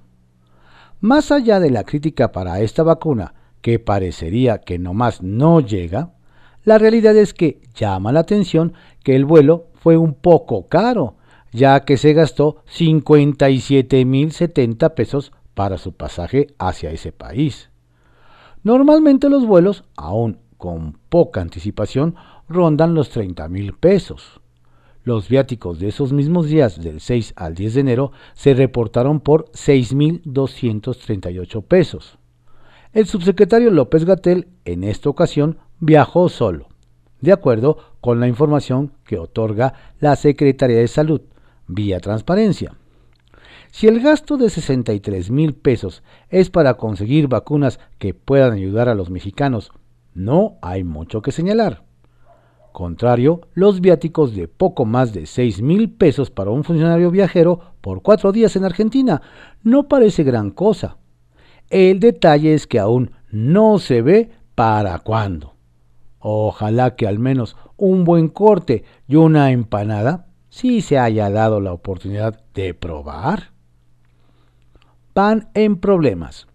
Más 1.00 1.32
allá 1.32 1.58
de 1.58 1.70
la 1.70 1.82
crítica 1.82 2.30
para 2.30 2.60
esta 2.60 2.84
vacuna, 2.84 3.34
que 3.62 3.80
parecería 3.80 4.58
que 4.58 4.78
nomás 4.78 5.24
no 5.24 5.58
llega, 5.58 6.12
la 6.62 6.78
realidad 6.78 7.16
es 7.16 7.34
que 7.34 7.62
llama 7.74 8.12
la 8.12 8.20
atención 8.20 8.74
que 9.02 9.16
el 9.16 9.24
vuelo 9.24 9.70
fue 9.74 9.96
un 9.96 10.14
poco 10.14 10.68
caro, 10.68 11.16
ya 11.50 11.84
que 11.84 11.96
se 11.96 12.12
gastó 12.12 12.62
57.070 12.78 14.94
pesos 14.94 15.32
para 15.54 15.78
su 15.78 15.94
pasaje 15.94 16.54
hacia 16.58 16.92
ese 16.92 17.10
país. 17.10 17.71
Normalmente 18.64 19.28
los 19.28 19.46
vuelos, 19.46 19.84
aún 19.96 20.38
con 20.56 20.98
poca 21.08 21.40
anticipación, 21.40 22.16
rondan 22.48 22.94
los 22.94 23.16
30.000 23.16 23.76
pesos. 23.76 24.40
Los 25.04 25.28
viáticos 25.28 25.80
de 25.80 25.88
esos 25.88 26.12
mismos 26.12 26.46
días, 26.46 26.80
del 26.80 27.00
6 27.00 27.32
al 27.34 27.56
10 27.56 27.74
de 27.74 27.80
enero, 27.80 28.12
se 28.34 28.54
reportaron 28.54 29.18
por 29.18 29.46
6.238 29.50 31.64
pesos. 31.64 32.20
El 32.92 33.06
subsecretario 33.06 33.72
López 33.72 34.04
Gatel 34.04 34.46
en 34.64 34.84
esta 34.84 35.10
ocasión 35.10 35.58
viajó 35.80 36.28
solo, 36.28 36.68
de 37.20 37.32
acuerdo 37.32 37.78
con 38.00 38.20
la 38.20 38.28
información 38.28 38.92
que 39.04 39.18
otorga 39.18 39.74
la 39.98 40.14
Secretaría 40.14 40.78
de 40.78 40.86
Salud, 40.86 41.22
vía 41.66 41.98
transparencia. 41.98 42.76
Si 43.72 43.88
el 43.88 44.00
gasto 44.00 44.36
de 44.36 44.50
63 44.50 45.30
mil 45.30 45.54
pesos 45.54 46.02
es 46.28 46.50
para 46.50 46.74
conseguir 46.74 47.26
vacunas 47.26 47.80
que 47.98 48.12
puedan 48.12 48.52
ayudar 48.52 48.90
a 48.90 48.94
los 48.94 49.08
mexicanos, 49.08 49.72
no 50.14 50.58
hay 50.60 50.84
mucho 50.84 51.22
que 51.22 51.32
señalar. 51.32 51.82
Contrario, 52.72 53.40
los 53.54 53.80
viáticos 53.80 54.36
de 54.36 54.46
poco 54.46 54.84
más 54.84 55.14
de 55.14 55.24
6 55.24 55.62
mil 55.62 55.90
pesos 55.90 56.30
para 56.30 56.50
un 56.50 56.64
funcionario 56.64 57.10
viajero 57.10 57.60
por 57.80 58.02
cuatro 58.02 58.30
días 58.30 58.56
en 58.56 58.66
Argentina 58.66 59.22
no 59.62 59.88
parece 59.88 60.22
gran 60.22 60.50
cosa. 60.50 60.98
El 61.70 61.98
detalle 61.98 62.52
es 62.52 62.66
que 62.66 62.78
aún 62.78 63.12
no 63.30 63.78
se 63.78 64.02
ve 64.02 64.32
para 64.54 64.98
cuándo. 64.98 65.54
Ojalá 66.18 66.94
que 66.94 67.06
al 67.06 67.18
menos 67.18 67.56
un 67.78 68.04
buen 68.04 68.28
corte 68.28 68.84
y 69.08 69.16
una 69.16 69.50
empanada 69.50 70.26
sí 70.50 70.82
se 70.82 70.98
haya 70.98 71.30
dado 71.30 71.58
la 71.58 71.72
oportunidad 71.72 72.38
de 72.52 72.74
probar. 72.74 73.51
Pan 75.12 75.48
en 75.52 75.76
problemas. 75.76 76.46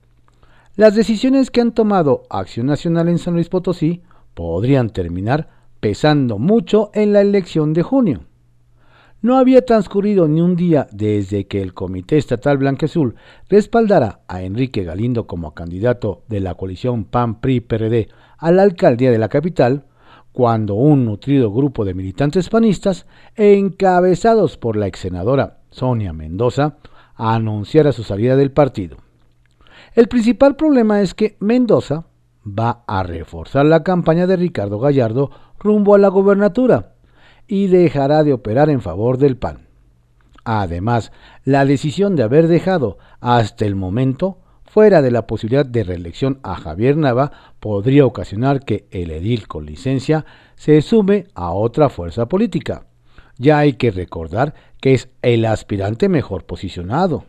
Las 0.75 0.95
decisiones 0.95 1.51
que 1.51 1.61
han 1.61 1.73
tomado 1.73 2.23
Acción 2.29 2.65
Nacional 2.65 3.07
en 3.07 3.19
San 3.19 3.35
Luis 3.35 3.49
Potosí 3.49 4.01
podrían 4.33 4.89
terminar 4.89 5.49
pesando 5.79 6.39
mucho 6.39 6.89
en 6.93 7.13
la 7.13 7.21
elección 7.21 7.73
de 7.73 7.83
junio. 7.83 8.21
No 9.21 9.37
había 9.37 9.63
transcurrido 9.63 10.27
ni 10.27 10.41
un 10.41 10.55
día 10.55 10.87
desde 10.91 11.45
que 11.45 11.61
el 11.61 11.75
Comité 11.75 12.17
Estatal 12.17 12.57
Blanqueazul 12.57 13.15
respaldara 13.47 14.21
a 14.27 14.41
Enrique 14.41 14.83
Galindo 14.83 15.27
como 15.27 15.53
candidato 15.53 16.23
de 16.27 16.39
la 16.39 16.55
coalición 16.55 17.05
PAN-PRI-PRD 17.05 18.09
a 18.37 18.51
la 18.51 18.63
alcaldía 18.63 19.11
de 19.11 19.17
la 19.19 19.29
capital, 19.29 19.85
cuando 20.31 20.75
un 20.75 21.05
nutrido 21.05 21.51
grupo 21.51 21.85
de 21.85 21.93
militantes 21.95 22.49
panistas, 22.49 23.07
encabezados 23.35 24.57
por 24.57 24.75
la 24.75 24.87
ex 24.87 24.99
senadora 24.99 25.59
Sonia 25.71 26.13
Mendoza, 26.13 26.77
anunciara 27.17 27.91
su 27.91 28.03
salida 28.03 28.36
del 28.36 28.51
partido. 28.51 28.97
El 29.95 30.08
principal 30.08 30.56
problema 30.56 31.01
es 31.01 31.13
que 31.13 31.36
Mendoza 31.39 32.06
va 32.47 32.84
a 32.88 33.03
reforzar 33.03 33.65
la 33.65 33.84
campaña 33.84 34.27
de 34.27 34.38
Ricardo 34.38 34.80
Gallardo 34.80 35.32
rumbo 35.60 35.95
a 35.95 35.97
la 35.97 36.08
gobernatura 36.08 36.93
y 37.47 37.67
dejará 37.67 38.23
de 38.23 38.34
operar 38.34 38.69
en 38.69 38.82
favor 38.82 39.17
del 39.17 39.38
PAN. 39.38 39.67
Además, 40.43 41.12
la 41.43 41.65
decisión 41.65 42.15
de 42.15 42.23
haber 42.23 42.47
dejado 42.47 42.97
hasta 43.19 43.65
el 43.65 43.75
momento 43.75 44.38
fuera 44.63 45.01
de 45.01 45.12
la 45.12 45.27
posibilidad 45.27 45.65
de 45.65 45.84
reelección 45.84 46.39
a 46.43 46.56
Javier 46.56 46.95
Nava 46.95 47.32
podría 47.60 48.06
ocasionar 48.06 48.63
que 48.63 48.88
el 48.91 49.12
edil 49.12 49.47
con 49.47 49.65
licencia 49.65 50.25
se 50.56 50.82
sume 50.82 51.27
a 51.34 51.51
otra 51.51 51.89
fuerza 51.89 52.27
política. 52.27 52.86
Ya 53.38 53.60
hay 53.60 53.73
que 53.73 53.91
recordar 53.91 54.53
que 54.79 54.93
es 54.93 55.09
el 55.21 55.45
aspirante 55.45 56.09
mejor 56.09 56.45
posicionado. 56.45 57.25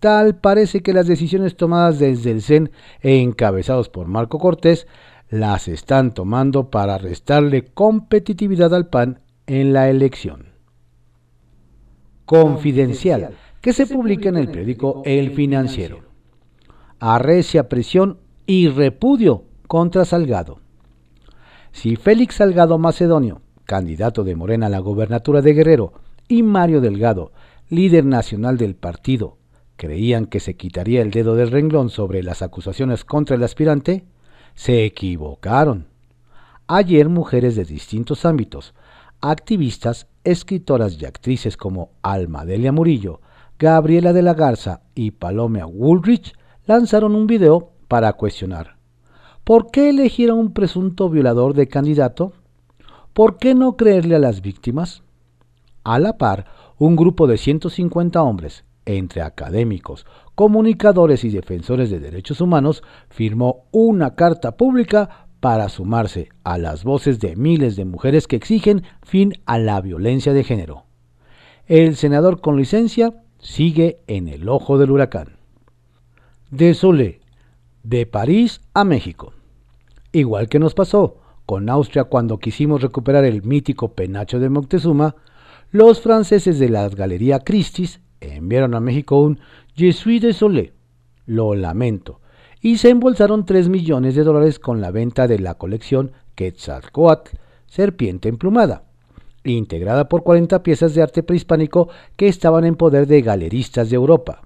Tal 0.00 0.36
parece 0.36 0.82
que 0.82 0.92
las 0.92 1.06
decisiones 1.06 1.56
tomadas 1.56 1.98
desde 1.98 2.32
el 2.32 2.42
CEN 2.42 2.70
e 3.00 3.20
encabezados 3.20 3.88
por 3.88 4.08
Marco 4.08 4.38
Cortés 4.38 4.86
las 5.30 5.68
están 5.68 6.12
tomando 6.12 6.70
para 6.70 6.98
restarle 6.98 7.64
competitividad 7.64 8.74
al 8.74 8.88
PAN 8.88 9.20
en 9.46 9.72
la 9.72 9.88
elección. 9.88 10.48
Confidencial, 12.26 13.34
que 13.60 13.72
se 13.72 13.86
publica 13.86 14.28
en 14.28 14.36
el 14.36 14.48
periódico 14.48 15.02
El 15.04 15.30
Financiero. 15.30 16.00
Arrecia 16.98 17.68
presión 17.68 18.18
y 18.44 18.68
repudio 18.68 19.44
contra 19.68 20.04
Salgado. 20.04 20.58
Si 21.70 21.96
Félix 21.96 22.36
Salgado 22.36 22.76
Macedonio, 22.78 23.40
candidato 23.64 24.24
de 24.24 24.36
Morena 24.36 24.66
a 24.66 24.70
la 24.70 24.80
gobernatura 24.80 25.40
de 25.40 25.54
Guerrero, 25.54 25.92
y 26.32 26.42
Mario 26.42 26.80
Delgado, 26.80 27.30
líder 27.68 28.06
nacional 28.06 28.56
del 28.56 28.74
partido, 28.74 29.36
creían 29.76 30.24
que 30.24 30.40
se 30.40 30.56
quitaría 30.56 31.02
el 31.02 31.10
dedo 31.10 31.34
del 31.34 31.50
renglón 31.50 31.90
sobre 31.90 32.22
las 32.22 32.40
acusaciones 32.40 33.04
contra 33.04 33.36
el 33.36 33.42
aspirante, 33.42 34.06
se 34.54 34.86
equivocaron. 34.86 35.88
Ayer 36.66 37.10
mujeres 37.10 37.54
de 37.54 37.66
distintos 37.66 38.24
ámbitos, 38.24 38.72
activistas, 39.20 40.06
escritoras 40.24 40.96
y 40.98 41.04
actrices 41.04 41.58
como 41.58 41.90
Alma 42.00 42.46
Delia 42.46 42.72
Murillo, 42.72 43.20
Gabriela 43.58 44.14
de 44.14 44.22
la 44.22 44.32
Garza 44.32 44.80
y 44.94 45.10
Paloma 45.10 45.66
Woolrich 45.66 46.32
lanzaron 46.64 47.14
un 47.14 47.26
video 47.26 47.72
para 47.88 48.14
cuestionar. 48.14 48.78
¿Por 49.44 49.70
qué 49.70 49.90
elegir 49.90 50.30
a 50.30 50.34
un 50.34 50.54
presunto 50.54 51.10
violador 51.10 51.52
de 51.52 51.68
candidato? 51.68 52.32
¿Por 53.12 53.36
qué 53.36 53.54
no 53.54 53.76
creerle 53.76 54.16
a 54.16 54.18
las 54.18 54.40
víctimas? 54.40 55.02
A 55.84 55.98
la 55.98 56.16
par, 56.16 56.46
un 56.78 56.96
grupo 56.96 57.26
de 57.26 57.38
150 57.38 58.22
hombres, 58.22 58.64
entre 58.84 59.22
académicos, 59.22 60.06
comunicadores 60.34 61.24
y 61.24 61.30
defensores 61.30 61.90
de 61.90 62.00
derechos 62.00 62.40
humanos, 62.40 62.82
firmó 63.08 63.64
una 63.70 64.14
carta 64.14 64.56
pública 64.56 65.26
para 65.40 65.68
sumarse 65.68 66.28
a 66.44 66.56
las 66.56 66.84
voces 66.84 67.18
de 67.18 67.34
miles 67.34 67.74
de 67.74 67.84
mujeres 67.84 68.28
que 68.28 68.36
exigen 68.36 68.84
fin 69.02 69.32
a 69.44 69.58
la 69.58 69.80
violencia 69.80 70.32
de 70.32 70.44
género. 70.44 70.84
El 71.66 71.96
senador 71.96 72.40
con 72.40 72.56
licencia 72.56 73.22
sigue 73.38 73.98
en 74.06 74.28
el 74.28 74.48
ojo 74.48 74.78
del 74.78 74.90
huracán. 74.90 75.36
De 76.50 76.74
Sole, 76.74 77.20
de 77.82 78.06
París 78.06 78.60
a 78.74 78.84
México. 78.84 79.32
Igual 80.12 80.48
que 80.48 80.58
nos 80.58 80.74
pasó 80.74 81.16
con 81.46 81.68
Austria 81.68 82.04
cuando 82.04 82.38
quisimos 82.38 82.82
recuperar 82.82 83.24
el 83.24 83.42
mítico 83.42 83.94
penacho 83.94 84.38
de 84.38 84.48
Moctezuma, 84.48 85.16
los 85.72 86.02
franceses 86.02 86.58
de 86.58 86.68
la 86.68 86.86
Galería 86.90 87.40
Christie's 87.40 88.00
enviaron 88.20 88.74
a 88.74 88.80
México 88.80 89.20
un 89.22 89.40
Je 89.74 89.92
suis 89.92 90.20
désolé, 90.20 90.74
lo 91.24 91.54
lamento, 91.54 92.20
y 92.60 92.76
se 92.76 92.90
embolsaron 92.90 93.46
3 93.46 93.70
millones 93.70 94.14
de 94.14 94.22
dólares 94.22 94.58
con 94.58 94.82
la 94.82 94.90
venta 94.90 95.26
de 95.26 95.38
la 95.38 95.54
colección 95.54 96.12
Quetzalcoatl, 96.34 97.36
Serpiente 97.66 98.28
Emplumada, 98.28 98.84
integrada 99.44 100.10
por 100.10 100.22
40 100.22 100.62
piezas 100.62 100.94
de 100.94 101.02
arte 101.02 101.22
prehispánico 101.22 101.88
que 102.16 102.28
estaban 102.28 102.66
en 102.66 102.76
poder 102.76 103.06
de 103.06 103.22
galeristas 103.22 103.88
de 103.88 103.96
Europa. 103.96 104.42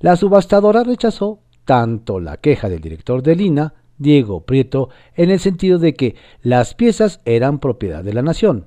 La 0.00 0.16
subastadora 0.16 0.82
rechazó 0.82 1.38
tanto 1.64 2.18
la 2.18 2.38
queja 2.38 2.68
del 2.68 2.80
director 2.80 3.22
de 3.22 3.36
Lina, 3.36 3.74
Diego 3.98 4.40
Prieto, 4.40 4.88
en 5.14 5.30
el 5.30 5.38
sentido 5.38 5.78
de 5.78 5.94
que 5.94 6.16
las 6.42 6.74
piezas 6.74 7.20
eran 7.24 7.60
propiedad 7.60 8.02
de 8.02 8.12
la 8.12 8.22
nación, 8.22 8.66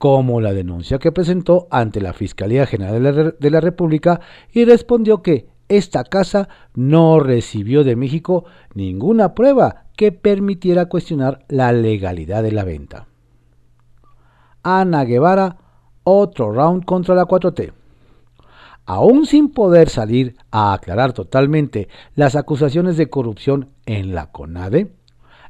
como 0.00 0.40
la 0.40 0.54
denuncia 0.54 0.98
que 0.98 1.12
presentó 1.12 1.68
ante 1.70 2.00
la 2.00 2.14
Fiscalía 2.14 2.64
General 2.64 3.34
de 3.38 3.50
la, 3.50 3.60
República 3.60 4.22
y 4.50 4.64
respondió 4.64 5.20
que 5.20 5.50
esta 5.68 6.04
casa 6.04 6.48
no 6.74 7.20
recibió 7.20 7.84
de 7.84 7.96
México 7.96 8.46
ninguna 8.72 9.34
prueba 9.34 9.84
que 9.98 10.10
permitiera 10.10 10.86
cuestionar 10.86 11.44
la 11.48 11.72
legalidad 11.72 12.42
de 12.42 12.50
la 12.50 12.64
venta. 12.64 13.08
Ana 14.62 15.04
Guevara, 15.04 15.58
otro 16.02 16.50
round 16.50 16.86
contra 16.86 17.14
la 17.14 17.26
4T. 17.26 17.70
Aún 18.86 19.26
sin 19.26 19.50
poder 19.50 19.90
salir 19.90 20.34
a 20.50 20.72
aclarar 20.72 21.12
totalmente 21.12 21.88
las 22.14 22.36
acusaciones 22.36 22.96
de 22.96 23.10
corrupción 23.10 23.68
en 23.84 24.14
la 24.14 24.32
CONADE, 24.32 24.94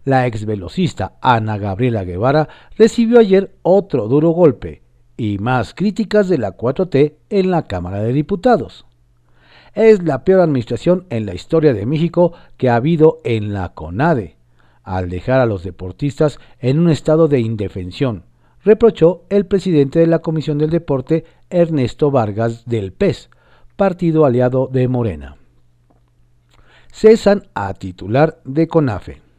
la 0.05 0.27
ex 0.27 0.45
velocista 0.47 1.15
Ana 1.21 1.59
Gabriela 1.59 2.05
Guevara 2.05 2.49
recibió 2.77 3.19
ayer 3.21 3.55
otro 3.63 4.09
duro 4.09 4.31
golpe 4.31 4.83
y 5.17 5.39
más 5.39 5.75
críticas 5.75 6.29
de 6.29 6.39
la 6.39 6.57
4T 6.57 7.15
en 7.29 7.51
la 7.51 7.67
Cámara 7.67 8.03
de 8.03 8.13
Diputados. 8.13 8.87
Es 9.75 10.03
la 10.03 10.25
peor 10.25 10.41
administración 10.41 11.07
en 11.11 11.27
la 11.27 11.35
historia 11.35 11.75
de 11.75 11.87
México 11.87 12.33
que 12.57 12.71
ha 12.71 12.77
habido 12.77 13.21
en 13.25 13.53
la 13.53 13.75
CONADE, 13.75 14.37
al 14.83 15.11
dejar 15.11 15.41
a 15.41 15.47
los 15.47 15.63
deportistas 15.63 16.41
en 16.59 16.79
un 16.79 16.91
estado 16.91 17.29
de 17.29 17.41
indefensión, 17.41 18.25
reprochó 18.65 19.25
el 19.29 19.47
presidente 19.47 20.01
de 20.01 20.07
la 20.07 20.21
Comisión 20.21 20.59
del 20.59 20.71
Deporte, 20.71 21.25
Ernesto 21.51 22.11
Vargas 22.11 22.65
del 22.65 22.93
PES, 22.93 23.31
partido 23.77 24.25
aliado 24.25 24.69
de 24.73 24.89
Morena. 24.89 25.37
Cesan 26.93 27.45
a 27.55 27.73
titular 27.75 28.41
de 28.45 28.67
CONAFE. 28.67 29.30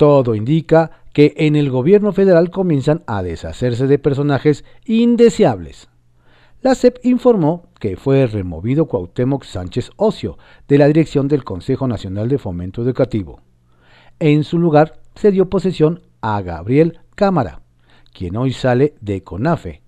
Todo 0.00 0.34
indica 0.34 0.92
que 1.12 1.34
en 1.36 1.56
el 1.56 1.68
gobierno 1.68 2.12
federal 2.12 2.48
comienzan 2.48 3.02
a 3.06 3.22
deshacerse 3.22 3.86
de 3.86 3.98
personajes 3.98 4.64
indeseables. 4.86 5.90
La 6.62 6.74
CEP 6.74 7.04
informó 7.04 7.66
que 7.78 7.98
fue 7.98 8.26
removido 8.26 8.86
Cuauhtémoc 8.86 9.44
Sánchez 9.44 9.90
Ocio 9.96 10.38
de 10.68 10.78
la 10.78 10.86
dirección 10.86 11.28
del 11.28 11.44
Consejo 11.44 11.86
Nacional 11.86 12.30
de 12.30 12.38
Fomento 12.38 12.80
Educativo. 12.80 13.42
En 14.18 14.42
su 14.42 14.58
lugar 14.58 15.02
se 15.16 15.32
dio 15.32 15.50
posesión 15.50 16.00
a 16.22 16.40
Gabriel 16.40 17.00
Cámara, 17.14 17.60
quien 18.10 18.38
hoy 18.38 18.54
sale 18.54 18.94
de 19.02 19.22
CONAFE. 19.22 19.82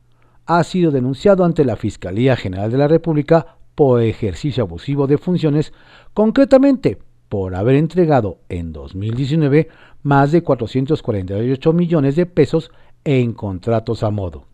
Ha 0.44 0.62
sido 0.64 0.90
denunciado 0.90 1.42
ante 1.42 1.64
la 1.64 1.76
Fiscalía 1.76 2.36
General 2.36 2.70
de 2.70 2.76
la 2.76 2.88
República 2.88 3.56
por 3.74 4.02
ejercicio 4.02 4.62
abusivo 4.62 5.06
de 5.06 5.16
funciones, 5.16 5.72
concretamente 6.12 6.98
por 7.32 7.54
haber 7.54 7.76
entregado 7.76 8.40
en 8.50 8.74
2019 8.74 9.70
más 10.02 10.32
de 10.32 10.42
448 10.42 11.72
millones 11.72 12.16
de 12.16 12.26
pesos 12.26 12.70
en 13.04 13.32
contratos 13.32 14.02
a 14.02 14.10
modo. 14.10 14.44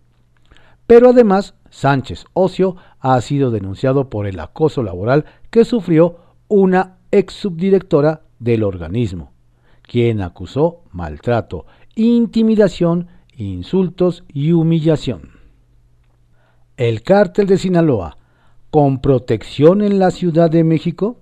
Pero 0.87 1.11
además, 1.11 1.55
Sánchez 1.71 2.25
Ocio 2.33 2.77
ha 3.01 3.21
sido 3.21 3.51
denunciado 3.51 4.09
por 4.09 4.27
el 4.27 4.41
acoso 4.41 4.83
laboral 4.83 5.27
que 5.51 5.65
sufrió 5.65 6.17
una 6.49 6.97
ex 7.11 7.35
subdirectora 7.35 8.23
del 8.39 8.63
organismo, 8.63 9.33
quien 9.83 10.23
acusó 10.23 10.83
maltrato, 10.93 11.67
intimidación, 11.95 13.09
insultos 13.37 14.25
y 14.33 14.53
humillación. 14.53 15.33
El 16.77 17.03
cártel 17.03 17.47
de 17.47 17.59
Sinaloa, 17.59 18.17
con 18.71 19.01
protección 19.01 19.83
en 19.83 19.99
la 19.99 20.11
Ciudad 20.11 20.51
de 20.51 20.65
México, 20.65 21.19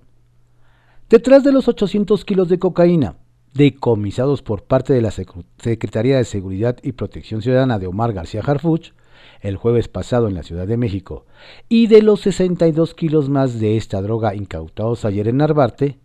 detrás 1.09 1.45
de 1.45 1.53
los 1.53 1.69
800 1.69 2.25
kilos 2.25 2.49
de 2.49 2.59
cocaína, 2.59 3.17
decomisados 3.57 4.42
por 4.42 4.64
parte 4.64 4.92
de 4.92 5.03
la 5.03 5.11
Secretaría 5.11 6.19
de 6.19 6.25
Seguridad 6.25 6.77
y 6.83 6.92
Protección 6.92 7.42
Ciudadana 7.42 7.79
de 7.79 7.87
Omar 7.87 8.12
García 8.12 8.42
Harfuch 8.45 8.92
el 9.40 9.57
jueves 9.57 9.88
pasado 9.88 10.29
en 10.29 10.35
la 10.35 10.42
Ciudad 10.42 10.66
de 10.66 10.77
México 10.77 11.27
y 11.69 11.87
de 11.87 12.03
los 12.03 12.21
62 12.21 12.95
kilos 12.95 13.29
más 13.29 13.59
de 13.59 13.77
esta 13.77 14.01
droga 14.03 14.35
incautados 14.35 15.05
ayer 15.05 15.29
en 15.29 15.38
Narvarte, 15.38 15.99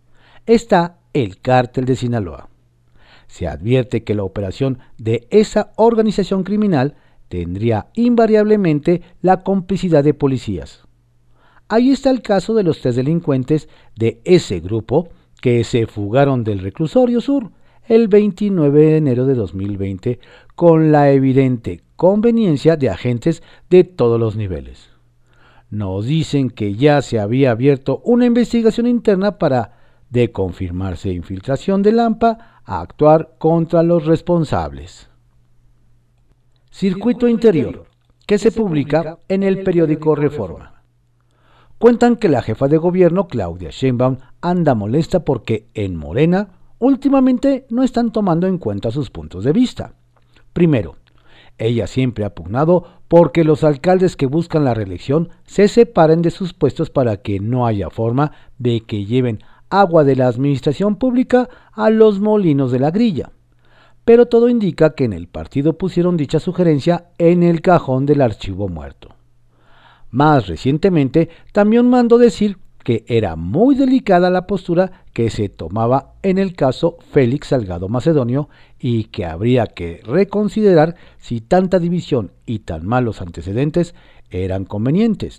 está 0.46 0.98
el 1.12 1.40
cártel 1.40 1.84
de 1.84 1.96
Sinaloa. 1.96 2.48
Se 3.26 3.46
advierte 3.46 4.04
que 4.04 4.14
la 4.14 4.24
operación 4.24 4.78
de 4.98 5.26
esa 5.30 5.72
organización 5.76 6.44
criminal 6.44 6.96
tendría 7.28 7.88
invariablemente 7.94 9.02
la 9.22 9.42
complicidad 9.42 10.04
de 10.04 10.14
policías. 10.14 10.84
Ahí 11.68 11.90
está 11.90 12.10
el 12.10 12.20
caso 12.20 12.54
de 12.54 12.62
los 12.62 12.80
tres 12.80 12.96
delincuentes 12.96 13.68
de 13.96 14.20
ese 14.24 14.60
grupo 14.60 15.08
que 15.42 15.64
se 15.64 15.88
fugaron 15.88 16.44
del 16.44 16.60
reclusorio 16.60 17.20
sur 17.20 17.50
el 17.88 18.06
29 18.06 18.80
de 18.80 18.96
enero 18.96 19.26
de 19.26 19.34
2020 19.34 20.20
con 20.54 20.92
la 20.92 21.10
evidente 21.10 21.82
conveniencia 21.96 22.76
de 22.76 22.88
agentes 22.88 23.42
de 23.68 23.82
todos 23.82 24.20
los 24.20 24.36
niveles. 24.36 24.90
Nos 25.68 26.06
dicen 26.06 26.48
que 26.48 26.76
ya 26.76 27.02
se 27.02 27.18
había 27.18 27.50
abierto 27.50 28.00
una 28.04 28.24
investigación 28.24 28.86
interna 28.86 29.38
para, 29.38 29.80
de 30.10 30.30
confirmarse 30.30 31.10
infiltración 31.10 31.82
de 31.82 31.90
Lampa, 31.90 32.60
actuar 32.64 33.34
contra 33.38 33.82
los 33.82 34.06
responsables. 34.06 35.10
Circuito 36.70 37.26
Interior, 37.26 37.86
que 38.28 38.38
se 38.38 38.52
publica 38.52 39.18
en 39.26 39.42
el 39.42 39.64
periódico 39.64 40.14
Reforma. 40.14 40.71
Cuentan 41.82 42.14
que 42.14 42.28
la 42.28 42.42
jefa 42.42 42.68
de 42.68 42.76
gobierno, 42.76 43.26
Claudia 43.26 43.70
Sheinbaum, 43.72 44.18
anda 44.40 44.76
molesta 44.76 45.24
porque 45.24 45.66
en 45.74 45.96
Morena 45.96 46.50
últimamente 46.78 47.66
no 47.70 47.82
están 47.82 48.12
tomando 48.12 48.46
en 48.46 48.58
cuenta 48.58 48.92
sus 48.92 49.10
puntos 49.10 49.42
de 49.42 49.52
vista. 49.52 49.94
Primero, 50.52 50.94
ella 51.58 51.88
siempre 51.88 52.24
ha 52.24 52.36
pugnado 52.36 52.84
porque 53.08 53.42
los 53.42 53.64
alcaldes 53.64 54.14
que 54.14 54.26
buscan 54.26 54.64
la 54.64 54.74
reelección 54.74 55.30
se 55.44 55.66
separen 55.66 56.22
de 56.22 56.30
sus 56.30 56.52
puestos 56.54 56.88
para 56.88 57.16
que 57.16 57.40
no 57.40 57.66
haya 57.66 57.90
forma 57.90 58.30
de 58.58 58.82
que 58.82 59.04
lleven 59.04 59.40
agua 59.68 60.04
de 60.04 60.14
la 60.14 60.28
administración 60.28 60.94
pública 60.94 61.48
a 61.72 61.90
los 61.90 62.20
molinos 62.20 62.70
de 62.70 62.78
la 62.78 62.92
grilla. 62.92 63.32
Pero 64.04 64.26
todo 64.26 64.48
indica 64.48 64.94
que 64.94 65.02
en 65.02 65.14
el 65.14 65.26
partido 65.26 65.76
pusieron 65.78 66.16
dicha 66.16 66.38
sugerencia 66.38 67.08
en 67.18 67.42
el 67.42 67.60
cajón 67.60 68.06
del 68.06 68.20
archivo 68.20 68.68
muerto. 68.68 69.16
Más 70.12 70.46
recientemente 70.46 71.30
también 71.52 71.88
mandó 71.88 72.18
decir 72.18 72.58
que 72.84 73.04
era 73.08 73.34
muy 73.34 73.74
delicada 73.74 74.28
la 74.28 74.46
postura 74.46 75.04
que 75.14 75.30
se 75.30 75.48
tomaba 75.48 76.14
en 76.22 76.36
el 76.36 76.54
caso 76.54 76.98
Félix 77.10 77.48
Salgado 77.48 77.88
Macedonio 77.88 78.50
y 78.78 79.04
que 79.04 79.24
habría 79.24 79.66
que 79.68 80.02
reconsiderar 80.04 80.96
si 81.18 81.40
tanta 81.40 81.78
división 81.78 82.32
y 82.44 82.60
tan 82.60 82.86
malos 82.86 83.22
antecedentes 83.22 83.94
eran 84.30 84.66
convenientes. 84.66 85.38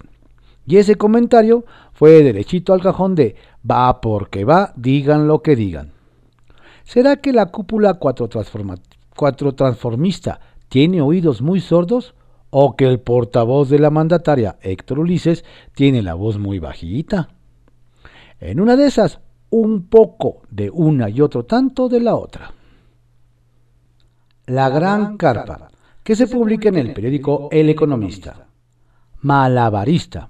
Y 0.65 0.77
ese 0.77 0.95
comentario 0.95 1.65
fue 1.91 2.23
derechito 2.23 2.73
al 2.73 2.81
cajón 2.81 3.13
de 3.13 3.35
va 3.69 4.01
porque 4.01 4.43
va, 4.43 4.73
digan 4.75 5.27
lo 5.27 5.43
que 5.43 5.55
digan. 5.55 5.91
¿Será 6.83 7.17
que 7.17 7.31
la 7.31 7.47
cúpula 7.47 7.95
cuatro, 7.95 8.27
cuatro 9.15 9.53
transformista 9.53 10.39
tiene 10.67 11.01
oídos 11.01 11.43
muy 11.43 11.59
sordos? 11.59 12.15
¿O 12.55 12.75
que 12.75 12.85
el 12.85 12.99
portavoz 12.99 13.69
de 13.69 13.79
la 13.79 13.89
mandataria, 13.89 14.57
Héctor 14.61 14.99
Ulises, 14.99 15.43
tiene 15.73 16.03
la 16.03 16.13
voz 16.13 16.37
muy 16.37 16.59
bajita? 16.59 17.29
En 18.39 18.59
una 18.59 18.75
de 18.75 18.85
esas, 18.85 19.21
un 19.49 19.87
poco 19.87 20.43
de 20.51 20.69
una 20.69 21.09
y 21.09 21.19
otro 21.21 21.45
tanto 21.45 21.89
de 21.89 21.99
la 21.99 22.13
otra. 22.13 22.53
La 24.45 24.69
Gran 24.69 25.17
Carpa, 25.17 25.69
que 26.03 26.15
se 26.15 26.27
publica 26.27 26.69
en 26.69 26.77
el 26.77 26.93
periódico 26.93 27.49
El 27.51 27.69
Economista. 27.69 28.45
Malabarista. 29.21 30.29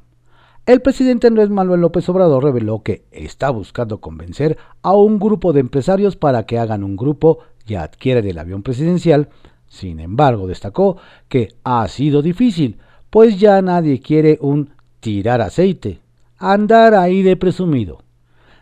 El 0.65 0.81
presidente 0.81 1.27
Andrés 1.27 1.49
Manuel 1.49 1.81
López 1.81 2.07
Obrador 2.07 2.41
reveló 2.41 2.83
que 2.83 3.03
está 3.11 3.49
buscando 3.49 3.99
convencer 3.99 4.57
a 4.81 4.93
un 4.93 5.19
grupo 5.19 5.51
de 5.51 5.59
empresarios 5.59 6.15
para 6.15 6.45
que 6.45 6.57
hagan 6.57 6.85
un 6.85 6.95
grupo 6.95 7.39
y 7.67 7.75
adquieran 7.75 8.25
el 8.25 8.39
avión 8.39 8.63
presidencial. 8.63 9.27
Sin 9.73 9.99
embargo, 9.99 10.45
destacó 10.45 10.97
que 11.27 11.49
ha 11.63 11.87
sido 11.87 12.21
difícil, 12.21 12.77
pues 13.09 13.39
ya 13.39 13.59
nadie 13.63 14.01
quiere 14.01 14.37
un 14.39 14.69
tirar 14.99 15.41
aceite, 15.41 15.99
andar 16.37 16.93
ahí 16.93 17.23
de 17.23 17.35
presumido. 17.37 18.03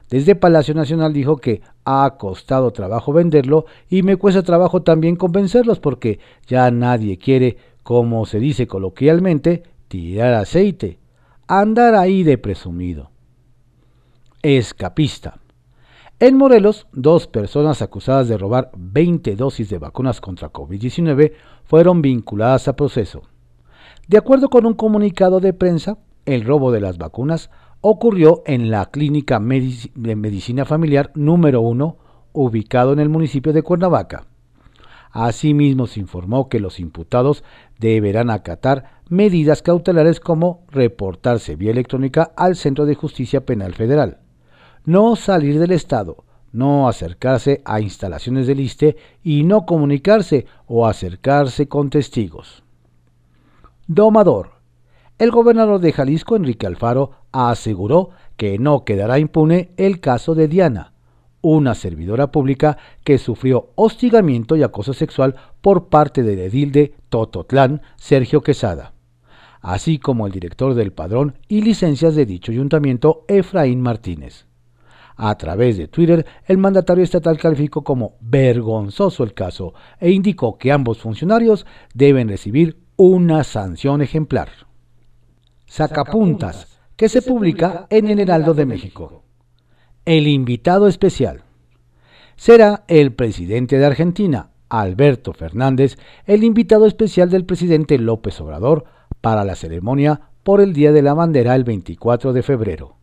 Desde 0.09 0.35
Palacio 0.35 0.73
Nacional 0.73 1.11
dijo 1.11 1.35
que 1.35 1.63
ha 1.83 2.15
costado 2.17 2.71
trabajo 2.71 3.11
venderlo 3.11 3.65
y 3.89 4.03
me 4.03 4.15
cuesta 4.15 4.41
trabajo 4.41 4.83
también 4.83 5.17
convencerlos 5.17 5.81
porque 5.81 6.21
ya 6.47 6.71
nadie 6.71 7.17
quiere, 7.17 7.57
como 7.83 8.25
se 8.25 8.39
dice 8.39 8.65
coloquialmente, 8.65 9.63
tirar 9.89 10.33
aceite, 10.33 10.97
andar 11.45 11.95
ahí 11.95 12.23
de 12.23 12.37
presumido. 12.37 13.11
Escapista. 14.41 15.41
En 16.21 16.37
Morelos, 16.37 16.85
dos 16.93 17.25
personas 17.25 17.81
acusadas 17.81 18.27
de 18.27 18.37
robar 18.37 18.69
20 18.77 19.35
dosis 19.35 19.71
de 19.71 19.79
vacunas 19.79 20.21
contra 20.21 20.53
COVID-19 20.53 21.31
fueron 21.63 22.03
vinculadas 22.03 22.67
a 22.67 22.75
proceso. 22.75 23.23
De 24.07 24.19
acuerdo 24.19 24.49
con 24.49 24.67
un 24.67 24.75
comunicado 24.75 25.39
de 25.39 25.53
prensa, 25.53 25.97
el 26.27 26.45
robo 26.45 26.71
de 26.71 26.79
las 26.79 26.99
vacunas 26.99 27.49
ocurrió 27.81 28.43
en 28.45 28.69
la 28.69 28.91
Clínica 28.91 29.39
de 29.39 30.15
Medicina 30.15 30.63
Familiar 30.63 31.11
número 31.15 31.61
1, 31.61 31.97
ubicado 32.33 32.93
en 32.93 32.99
el 32.99 33.09
municipio 33.09 33.51
de 33.51 33.63
Cuernavaca. 33.63 34.27
Asimismo, 35.09 35.87
se 35.87 36.01
informó 36.01 36.49
que 36.49 36.59
los 36.59 36.79
imputados 36.79 37.43
deberán 37.79 38.29
acatar 38.29 39.01
medidas 39.09 39.63
cautelares 39.63 40.19
como 40.19 40.67
reportarse 40.69 41.55
vía 41.55 41.71
electrónica 41.71 42.31
al 42.37 42.55
Centro 42.57 42.85
de 42.85 42.93
Justicia 42.93 43.43
Penal 43.43 43.73
Federal, 43.73 44.19
no 44.85 45.15
salir 45.15 45.59
del 45.59 45.71
Estado, 45.71 46.23
no 46.51 46.87
acercarse 46.87 47.61
a 47.65 47.79
instalaciones 47.79 48.47
del 48.47 48.59
ISTE 48.59 48.97
y 49.23 49.43
no 49.43 49.65
comunicarse 49.65 50.45
o 50.67 50.85
acercarse 50.85 51.67
con 51.67 51.89
testigos. 51.89 52.63
Domador. 53.87 54.51
El 55.17 55.31
gobernador 55.31 55.79
de 55.79 55.91
Jalisco, 55.91 56.35
Enrique 56.35 56.65
Alfaro, 56.65 57.11
aseguró 57.31 58.09
que 58.37 58.57
no 58.57 58.83
quedará 58.85 59.19
impune 59.19 59.71
el 59.77 59.99
caso 59.99 60.33
de 60.33 60.47
Diana, 60.47 60.93
una 61.41 61.75
servidora 61.75 62.31
pública 62.31 62.77
que 63.03 63.17
sufrió 63.17 63.69
hostigamiento 63.75 64.55
y 64.55 64.63
acoso 64.63 64.93
sexual 64.93 65.35
por 65.61 65.89
parte 65.89 66.23
del 66.23 66.39
edil 66.39 66.71
de 66.71 66.95
Tototlán, 67.09 67.81
Sergio 67.97 68.41
Quesada, 68.41 68.93
así 69.61 69.99
como 69.99 70.25
el 70.25 70.33
director 70.33 70.73
del 70.73 70.91
padrón 70.91 71.37
y 71.47 71.61
licencias 71.61 72.15
de 72.15 72.25
dicho 72.25 72.51
ayuntamiento, 72.51 73.25
Efraín 73.27 73.81
Martínez. 73.81 74.47
A 75.23 75.37
través 75.37 75.77
de 75.77 75.87
Twitter, 75.87 76.25
el 76.47 76.57
mandatario 76.57 77.03
estatal 77.03 77.37
calificó 77.37 77.83
como 77.83 78.15
vergonzoso 78.21 79.23
el 79.23 79.35
caso 79.35 79.75
e 79.99 80.09
indicó 80.09 80.57
que 80.57 80.71
ambos 80.71 80.97
funcionarios 80.97 81.67
deben 81.93 82.27
recibir 82.27 82.79
una 82.95 83.43
sanción 83.43 84.01
ejemplar. 84.01 84.49
Sacapuntas, 85.67 86.79
que 86.95 87.07
se 87.07 87.21
publica 87.21 87.85
en 87.91 88.07
el 88.07 88.19
Heraldo 88.19 88.55
de 88.55 88.65
México. 88.65 89.23
El 90.05 90.27
invitado 90.27 90.87
especial 90.87 91.43
será 92.35 92.83
el 92.87 93.13
presidente 93.13 93.77
de 93.77 93.85
Argentina, 93.85 94.49
Alberto 94.69 95.33
Fernández, 95.33 95.99
el 96.25 96.43
invitado 96.43 96.87
especial 96.87 97.29
del 97.29 97.45
presidente 97.45 97.99
López 97.99 98.41
Obrador 98.41 98.85
para 99.21 99.45
la 99.45 99.53
ceremonia 99.53 100.31
por 100.41 100.61
el 100.61 100.73
Día 100.73 100.91
de 100.91 101.03
la 101.03 101.13
Bandera 101.13 101.53
el 101.53 101.63
24 101.63 102.33
de 102.33 102.41
febrero. 102.41 103.00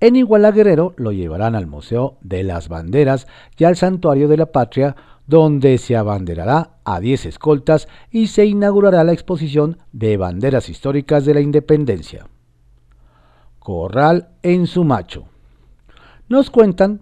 En 0.00 0.16
Iguala 0.16 0.50
Guerrero 0.50 0.92
lo 0.96 1.12
llevarán 1.12 1.54
al 1.54 1.66
Museo 1.66 2.18
de 2.20 2.42
las 2.42 2.68
Banderas 2.68 3.26
y 3.56 3.64
al 3.64 3.76
Santuario 3.76 4.28
de 4.28 4.36
la 4.36 4.46
Patria 4.46 4.96
donde 5.26 5.78
se 5.78 5.96
abanderará 5.96 6.76
a 6.84 7.00
10 7.00 7.26
escoltas 7.26 7.88
y 8.10 8.26
se 8.26 8.44
inaugurará 8.44 9.04
la 9.04 9.12
exposición 9.12 9.78
de 9.92 10.16
banderas 10.16 10.68
históricas 10.68 11.24
de 11.24 11.34
la 11.34 11.40
independencia. 11.40 12.26
Corral 13.58 14.28
en 14.42 14.66
su 14.66 14.84
macho. 14.84 15.24
Nos 16.28 16.50
cuentan 16.50 17.00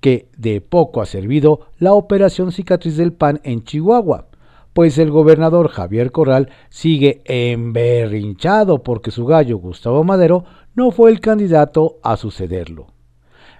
que 0.00 0.28
de 0.36 0.60
poco 0.60 1.02
ha 1.02 1.06
servido 1.06 1.66
la 1.78 1.92
operación 1.92 2.52
cicatriz 2.52 2.96
del 2.96 3.12
pan 3.12 3.40
en 3.42 3.64
Chihuahua, 3.64 4.28
pues 4.72 4.96
el 4.98 5.10
gobernador 5.10 5.68
Javier 5.68 6.12
Corral 6.12 6.50
sigue 6.68 7.22
emberrinchado 7.24 8.82
porque 8.82 9.10
su 9.10 9.26
gallo 9.26 9.58
Gustavo 9.58 10.04
Madero 10.04 10.44
no 10.78 10.90
fue 10.90 11.10
el 11.10 11.20
candidato 11.20 11.98
a 12.02 12.16
sucederlo 12.16 12.86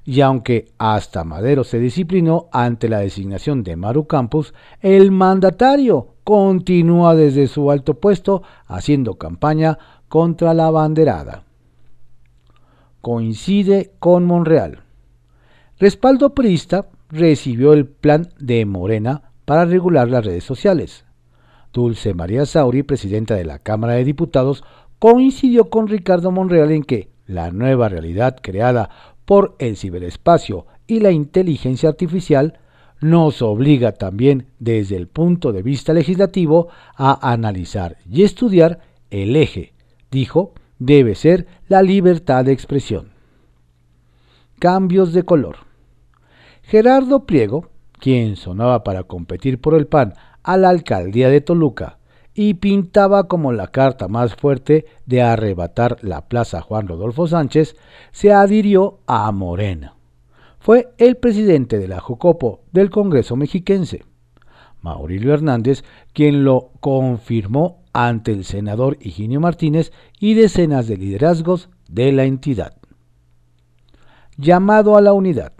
y 0.08 0.22
aunque 0.22 0.72
hasta 0.78 1.22
Madero 1.22 1.64
se 1.64 1.78
disciplinó 1.78 2.48
ante 2.50 2.88
la 2.88 3.00
designación 3.00 3.62
de 3.62 3.76
Maru 3.76 4.06
Campos, 4.06 4.54
el 4.80 5.10
mandatario 5.10 6.14
continúa 6.24 7.14
desde 7.14 7.46
su 7.46 7.70
alto 7.70 7.92
puesto 7.92 8.42
haciendo 8.66 9.18
campaña 9.18 9.78
contra 10.08 10.54
la 10.54 10.70
banderada. 10.70 11.44
Coincide 13.02 13.92
con 13.98 14.24
Monreal. 14.24 14.80
Respaldo 15.78 16.34
Prista 16.34 16.86
recibió 17.10 17.74
el 17.74 17.86
plan 17.86 18.30
de 18.38 18.64
Morena 18.64 19.32
para 19.44 19.66
regular 19.66 20.08
las 20.08 20.24
redes 20.24 20.44
sociales. 20.44 21.04
Dulce 21.70 22.14
María 22.14 22.46
Sauri, 22.46 22.82
presidenta 22.82 23.34
de 23.34 23.44
la 23.44 23.58
Cámara 23.58 23.92
de 23.92 24.04
Diputados, 24.04 24.64
coincidió 24.98 25.70
con 25.70 25.88
Ricardo 25.88 26.30
Monreal 26.30 26.72
en 26.72 26.82
que 26.82 27.08
la 27.26 27.50
nueva 27.50 27.88
realidad 27.88 28.36
creada 28.40 28.90
por 29.24 29.54
el 29.58 29.76
ciberespacio 29.76 30.66
y 30.86 31.00
la 31.00 31.10
inteligencia 31.10 31.88
artificial 31.88 32.58
nos 33.00 33.42
obliga 33.42 33.92
también 33.92 34.46
desde 34.58 34.96
el 34.96 35.06
punto 35.06 35.52
de 35.52 35.62
vista 35.62 35.92
legislativo 35.92 36.68
a 36.96 37.30
analizar 37.30 37.98
y 38.10 38.24
estudiar 38.24 38.80
el 39.10 39.36
eje, 39.36 39.72
dijo, 40.10 40.52
debe 40.78 41.14
ser 41.14 41.46
la 41.68 41.82
libertad 41.82 42.44
de 42.44 42.52
expresión. 42.52 43.10
Cambios 44.58 45.12
de 45.12 45.22
color. 45.22 45.58
Gerardo 46.62 47.24
Pliego, 47.24 47.68
quien 48.00 48.36
sonaba 48.36 48.82
para 48.82 49.04
competir 49.04 49.60
por 49.60 49.74
el 49.74 49.86
PAN 49.86 50.14
a 50.42 50.56
la 50.56 50.70
alcaldía 50.70 51.28
de 51.28 51.40
Toluca 51.40 51.97
y 52.40 52.54
pintaba 52.54 53.26
como 53.26 53.50
la 53.50 53.66
carta 53.66 54.06
más 54.06 54.36
fuerte 54.36 54.86
de 55.06 55.22
arrebatar 55.22 55.96
la 56.02 56.28
plaza 56.28 56.60
Juan 56.60 56.86
Rodolfo 56.86 57.26
Sánchez, 57.26 57.74
se 58.12 58.32
adhirió 58.32 59.00
a 59.08 59.32
Morena. 59.32 59.96
Fue 60.60 60.86
el 60.98 61.16
presidente 61.16 61.80
de 61.80 61.88
la 61.88 61.98
Jocopo 61.98 62.60
del 62.70 62.90
Congreso 62.90 63.34
mexiquense, 63.34 64.04
Maurilio 64.82 65.34
Hernández, 65.34 65.82
quien 66.12 66.44
lo 66.44 66.70
confirmó 66.78 67.82
ante 67.92 68.30
el 68.30 68.44
senador 68.44 68.98
Higinio 69.00 69.40
Martínez 69.40 69.90
y 70.20 70.34
decenas 70.34 70.86
de 70.86 70.96
liderazgos 70.96 71.70
de 71.88 72.12
la 72.12 72.22
entidad. 72.22 72.76
Llamado 74.36 74.96
a 74.96 75.00
la 75.00 75.12
unidad. 75.12 75.54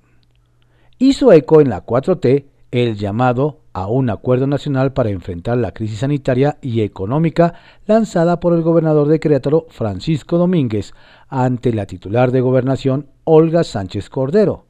Hizo 1.01 1.33
eco 1.33 1.61
en 1.61 1.71
la 1.71 1.85
4T 1.85 2.45
el 2.71 2.97
llamado 2.97 3.61
a 3.73 3.87
un 3.87 4.11
acuerdo 4.11 4.47
nacional 4.47 4.93
para 4.93 5.11
enfrentar 5.11 5.57
la 5.57 5.73
crisis 5.73 6.01
sanitaria 6.01 6.59
y 6.61 6.83
económica 6.83 7.55
lanzada 7.87 8.41
por 8.41 8.53
el 8.53 8.63
gobernador 8.63 9.09
de 9.09 9.21
Querétaro, 9.21 9.67
Francisco 9.71 10.37
Domínguez, 10.37 10.93
ante 11.29 11.73
la 11.73 11.87
titular 11.87 12.31
de 12.31 12.41
gobernación, 12.41 13.07
Olga 13.25 13.65
Sánchez 13.65 14.11
Cordero, 14.11 14.67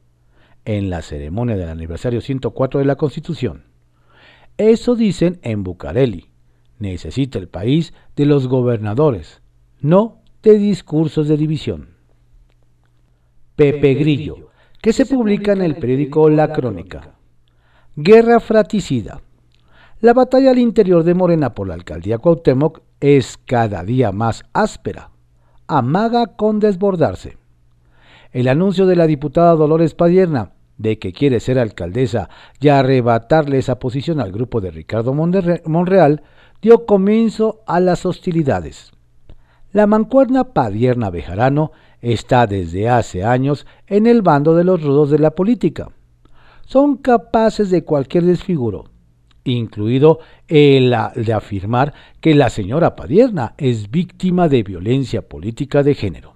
en 0.65 0.89
la 0.89 1.01
ceremonia 1.01 1.57
del 1.57 1.69
aniversario 1.69 2.21
104 2.21 2.79
de 2.79 2.85
la 2.85 2.95
Constitución. 2.95 3.63
Eso 4.57 4.95
dicen 4.95 5.39
en 5.41 5.63
Bucareli. 5.63 6.29
Necesita 6.77 7.39
el 7.39 7.49
país 7.49 7.93
de 8.15 8.25
los 8.25 8.47
gobernadores, 8.47 9.41
no 9.81 10.21
de 10.43 10.57
discursos 10.57 11.27
de 11.27 11.35
división. 11.35 11.89
Pepe 13.55 13.95
Grillo, 13.95 14.51
que 14.81 14.93
se 14.93 15.05
publica 15.05 15.51
en 15.51 15.61
el 15.61 15.75
periódico 15.75 16.29
La 16.29 16.53
Crónica. 16.53 17.18
Guerra 18.01 18.39
fratricida. 18.39 19.19
La 19.99 20.13
batalla 20.13 20.51
al 20.51 20.57
interior 20.57 21.03
de 21.03 21.13
Morena 21.13 21.53
por 21.53 21.67
la 21.67 21.73
alcaldía 21.73 22.17
Cuauhtémoc 22.17 22.79
es 23.01 23.37
cada 23.43 23.83
día 23.83 24.13
más 24.13 24.45
áspera. 24.53 25.09
Amaga 25.67 26.27
con 26.37 26.61
desbordarse. 26.61 27.37
El 28.31 28.47
anuncio 28.47 28.85
de 28.85 28.95
la 28.95 29.05
diputada 29.05 29.53
Dolores 29.55 29.95
Padierna 29.95 30.53
de 30.77 30.97
que 30.97 31.11
quiere 31.11 31.41
ser 31.41 31.59
alcaldesa 31.59 32.29
y 32.61 32.69
arrebatarle 32.69 33.57
esa 33.57 33.79
posición 33.79 34.21
al 34.21 34.31
grupo 34.31 34.61
de 34.61 34.71
Ricardo 34.71 35.13
Monreal 35.13 36.23
dio 36.61 36.85
comienzo 36.85 37.63
a 37.67 37.81
las 37.81 38.05
hostilidades. 38.05 38.93
La 39.73 39.87
mancuerna 39.87 40.53
Padierna 40.53 41.09
Bejarano 41.09 41.73
está 41.99 42.47
desde 42.47 42.87
hace 42.87 43.25
años 43.25 43.67
en 43.87 44.07
el 44.07 44.21
bando 44.21 44.55
de 44.55 44.63
los 44.63 44.81
rudos 44.81 45.09
de 45.09 45.19
la 45.19 45.31
política 45.31 45.89
son 46.69 46.97
capaces 46.97 47.71
de 47.71 47.83
cualquier 47.83 48.25
desfiguro, 48.25 48.91
incluido 49.43 50.19
el 50.47 50.95
de 51.15 51.33
afirmar 51.33 51.95
que 52.21 52.35
la 52.35 52.51
señora 52.51 52.95
Padierna 52.95 53.55
es 53.57 53.89
víctima 53.89 54.47
de 54.49 54.61
violencia 54.61 55.27
política 55.27 55.81
de 55.81 55.95
género. 55.95 56.35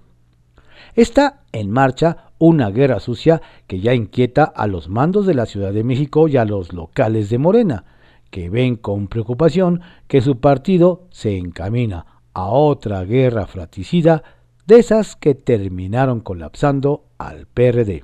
Está 0.96 1.44
en 1.52 1.70
marcha 1.70 2.32
una 2.38 2.70
guerra 2.70 2.98
sucia 2.98 3.42
que 3.68 3.78
ya 3.78 3.94
inquieta 3.94 4.42
a 4.42 4.66
los 4.66 4.88
mandos 4.88 5.24
de 5.24 5.34
la 5.34 5.46
Ciudad 5.46 5.72
de 5.72 5.84
México 5.84 6.26
y 6.26 6.36
a 6.36 6.44
los 6.44 6.72
locales 6.72 7.30
de 7.30 7.38
Morena, 7.38 7.84
que 8.30 8.50
ven 8.50 8.74
con 8.74 9.06
preocupación 9.06 9.82
que 10.08 10.20
su 10.20 10.40
partido 10.40 11.06
se 11.10 11.36
encamina 11.36 12.06
a 12.32 12.48
otra 12.48 13.04
guerra 13.04 13.46
fratricida 13.46 14.24
de 14.66 14.80
esas 14.80 15.14
que 15.14 15.36
terminaron 15.36 16.18
colapsando 16.18 17.04
al 17.18 17.46
PRD 17.46 18.02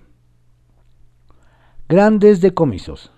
grandes 1.91 2.41
decomisos. 2.41 3.11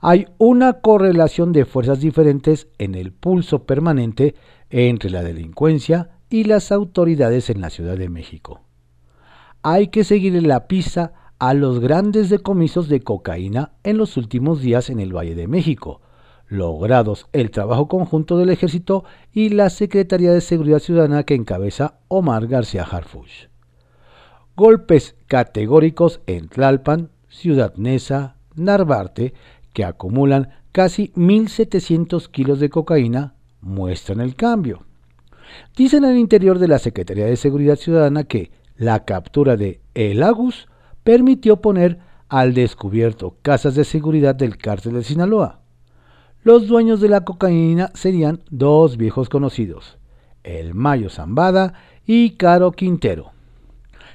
Hay 0.00 0.26
una 0.36 0.80
correlación 0.80 1.52
de 1.52 1.64
fuerzas 1.64 2.00
diferentes 2.00 2.66
en 2.78 2.96
el 2.96 3.12
pulso 3.12 3.66
permanente 3.66 4.34
entre 4.68 5.10
la 5.10 5.22
delincuencia 5.22 6.10
y 6.28 6.42
las 6.42 6.72
autoridades 6.72 7.50
en 7.50 7.60
la 7.60 7.70
Ciudad 7.70 7.96
de 7.96 8.08
México. 8.08 8.62
Hay 9.62 9.88
que 9.88 10.02
seguir 10.02 10.44
la 10.44 10.66
pista 10.66 11.12
a 11.38 11.54
los 11.54 11.78
grandes 11.78 12.30
decomisos 12.30 12.88
de 12.88 12.98
cocaína 12.98 13.70
en 13.84 13.96
los 13.96 14.16
últimos 14.16 14.60
días 14.60 14.90
en 14.90 14.98
el 14.98 15.16
Valle 15.16 15.36
de 15.36 15.46
México, 15.46 16.00
logrados 16.48 17.28
el 17.32 17.52
trabajo 17.52 17.86
conjunto 17.86 18.38
del 18.38 18.50
Ejército 18.50 19.04
y 19.32 19.50
la 19.50 19.70
Secretaría 19.70 20.32
de 20.32 20.40
Seguridad 20.40 20.80
Ciudadana 20.80 21.22
que 21.22 21.36
encabeza 21.36 22.00
Omar 22.08 22.48
García 22.48 22.82
Harfuch. 22.82 23.50
Golpes 24.56 25.14
categóricos 25.28 26.20
en 26.26 26.48
Tlalpan, 26.48 27.10
Ciudad 27.28 27.74
Neza, 27.76 28.36
Narvarte, 28.54 29.34
que 29.72 29.84
acumulan 29.84 30.50
casi 30.72 31.12
1.700 31.14 32.28
kilos 32.30 32.60
de 32.60 32.70
cocaína, 32.70 33.34
muestran 33.60 34.20
el 34.20 34.34
cambio. 34.34 34.84
Dicen 35.76 36.04
al 36.04 36.16
interior 36.16 36.58
de 36.58 36.68
la 36.68 36.78
Secretaría 36.78 37.26
de 37.26 37.36
Seguridad 37.36 37.76
Ciudadana 37.76 38.24
que 38.24 38.50
la 38.76 39.04
captura 39.04 39.56
de 39.56 39.80
El 39.94 40.22
Agus 40.22 40.68
permitió 41.04 41.60
poner 41.60 41.98
al 42.28 42.54
descubierto 42.54 43.36
casas 43.42 43.74
de 43.74 43.84
seguridad 43.84 44.34
del 44.34 44.58
cártel 44.58 44.94
de 44.94 45.04
Sinaloa. 45.04 45.60
Los 46.42 46.68
dueños 46.68 47.00
de 47.00 47.08
la 47.08 47.22
cocaína 47.24 47.90
serían 47.94 48.42
dos 48.50 48.96
viejos 48.96 49.28
conocidos, 49.28 49.98
el 50.44 50.74
Mayo 50.74 51.10
Zambada 51.10 51.74
y 52.06 52.30
Caro 52.36 52.72
Quintero 52.72 53.32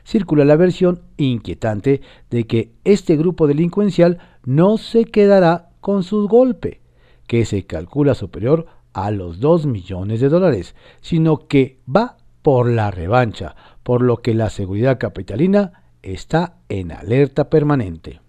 circula 0.04 0.46
la 0.46 0.56
versión 0.56 1.02
inquietante 1.18 2.02
de 2.30 2.46
que 2.46 2.72
este 2.84 3.16
grupo 3.18 3.48
delincuencial 3.48 4.20
no 4.46 4.78
se 4.78 5.06
quedará 5.06 5.70
con 5.82 6.04
su 6.04 6.28
golpe, 6.28 6.82
que 7.28 7.46
se 7.46 7.66
calcula 7.66 8.16
superior 8.16 8.68
a 8.94 9.12
los 9.12 9.40
2 9.40 9.66
millones 9.66 10.22
de 10.22 10.30
dólares, 10.30 10.76
sino 11.02 11.48
que 11.48 11.80
va 11.94 12.18
por 12.42 12.70
la 12.70 12.92
revancha, 12.92 13.56
por 13.84 14.02
lo 14.02 14.18
que 14.18 14.34
la 14.34 14.50
seguridad 14.50 14.98
capitalina 15.00 15.84
está 16.02 16.58
en 16.70 16.92
alerta 16.92 17.50
permanente. 17.50 18.22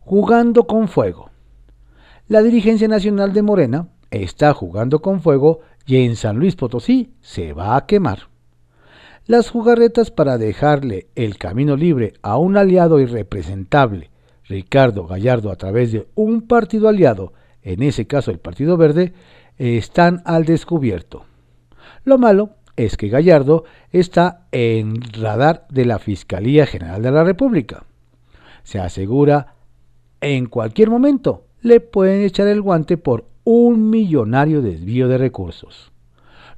Jugando 0.00 0.66
con 0.66 0.88
fuego. 0.88 1.30
La 2.28 2.42
dirigencia 2.42 2.88
nacional 2.88 3.32
de 3.32 3.42
Morena 3.42 3.88
está 4.10 4.54
jugando 4.54 5.00
con 5.00 5.20
fuego 5.20 5.60
y 5.86 6.04
en 6.04 6.16
San 6.16 6.38
Luis 6.38 6.56
Potosí 6.56 7.14
se 7.20 7.52
va 7.52 7.76
a 7.76 7.86
quemar. 7.86 8.28
Las 9.28 9.50
jugarretas 9.50 10.10
para 10.10 10.38
dejarle 10.38 11.08
el 11.14 11.36
camino 11.36 11.76
libre 11.76 12.14
a 12.22 12.38
un 12.38 12.56
aliado 12.56 12.98
irrepresentable, 12.98 14.08
Ricardo 14.44 15.06
Gallardo, 15.06 15.50
a 15.50 15.56
través 15.56 15.92
de 15.92 16.08
un 16.14 16.40
partido 16.40 16.88
aliado, 16.88 17.34
en 17.60 17.82
ese 17.82 18.06
caso 18.06 18.30
el 18.30 18.38
Partido 18.38 18.78
Verde, 18.78 19.12
están 19.58 20.22
al 20.24 20.46
descubierto. 20.46 21.26
Lo 22.04 22.16
malo 22.16 22.54
es 22.74 22.96
que 22.96 23.10
Gallardo 23.10 23.64
está 23.90 24.46
en 24.50 24.98
radar 25.12 25.66
de 25.68 25.84
la 25.84 25.98
Fiscalía 25.98 26.64
General 26.64 27.02
de 27.02 27.10
la 27.10 27.22
República. 27.22 27.84
Se 28.62 28.78
asegura 28.78 29.56
en 30.22 30.46
cualquier 30.46 30.88
momento 30.88 31.44
le 31.60 31.80
pueden 31.80 32.22
echar 32.22 32.48
el 32.48 32.62
guante 32.62 32.96
por 32.96 33.26
un 33.44 33.90
millonario 33.90 34.62
desvío 34.62 35.06
de 35.06 35.18
recursos. 35.18 35.92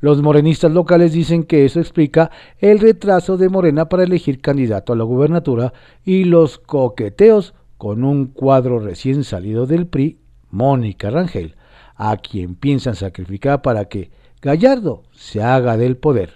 Los 0.00 0.22
morenistas 0.22 0.72
locales 0.72 1.12
dicen 1.12 1.44
que 1.44 1.64
eso 1.64 1.78
explica 1.78 2.30
el 2.58 2.78
retraso 2.78 3.36
de 3.36 3.50
Morena 3.50 3.88
para 3.88 4.04
elegir 4.04 4.40
candidato 4.40 4.92
a 4.92 4.96
la 4.96 5.04
gubernatura 5.04 5.74
y 6.04 6.24
los 6.24 6.58
coqueteos 6.58 7.54
con 7.76 8.04
un 8.04 8.26
cuadro 8.26 8.78
recién 8.78 9.24
salido 9.24 9.66
del 9.66 9.86
PRI, 9.86 10.18
Mónica 10.50 11.10
Rangel, 11.10 11.54
a 11.96 12.16
quien 12.16 12.54
piensan 12.54 12.94
sacrificar 12.94 13.60
para 13.60 13.86
que 13.86 14.10
Gallardo 14.40 15.02
se 15.12 15.42
haga 15.42 15.76
del 15.76 15.98
poder. 15.98 16.32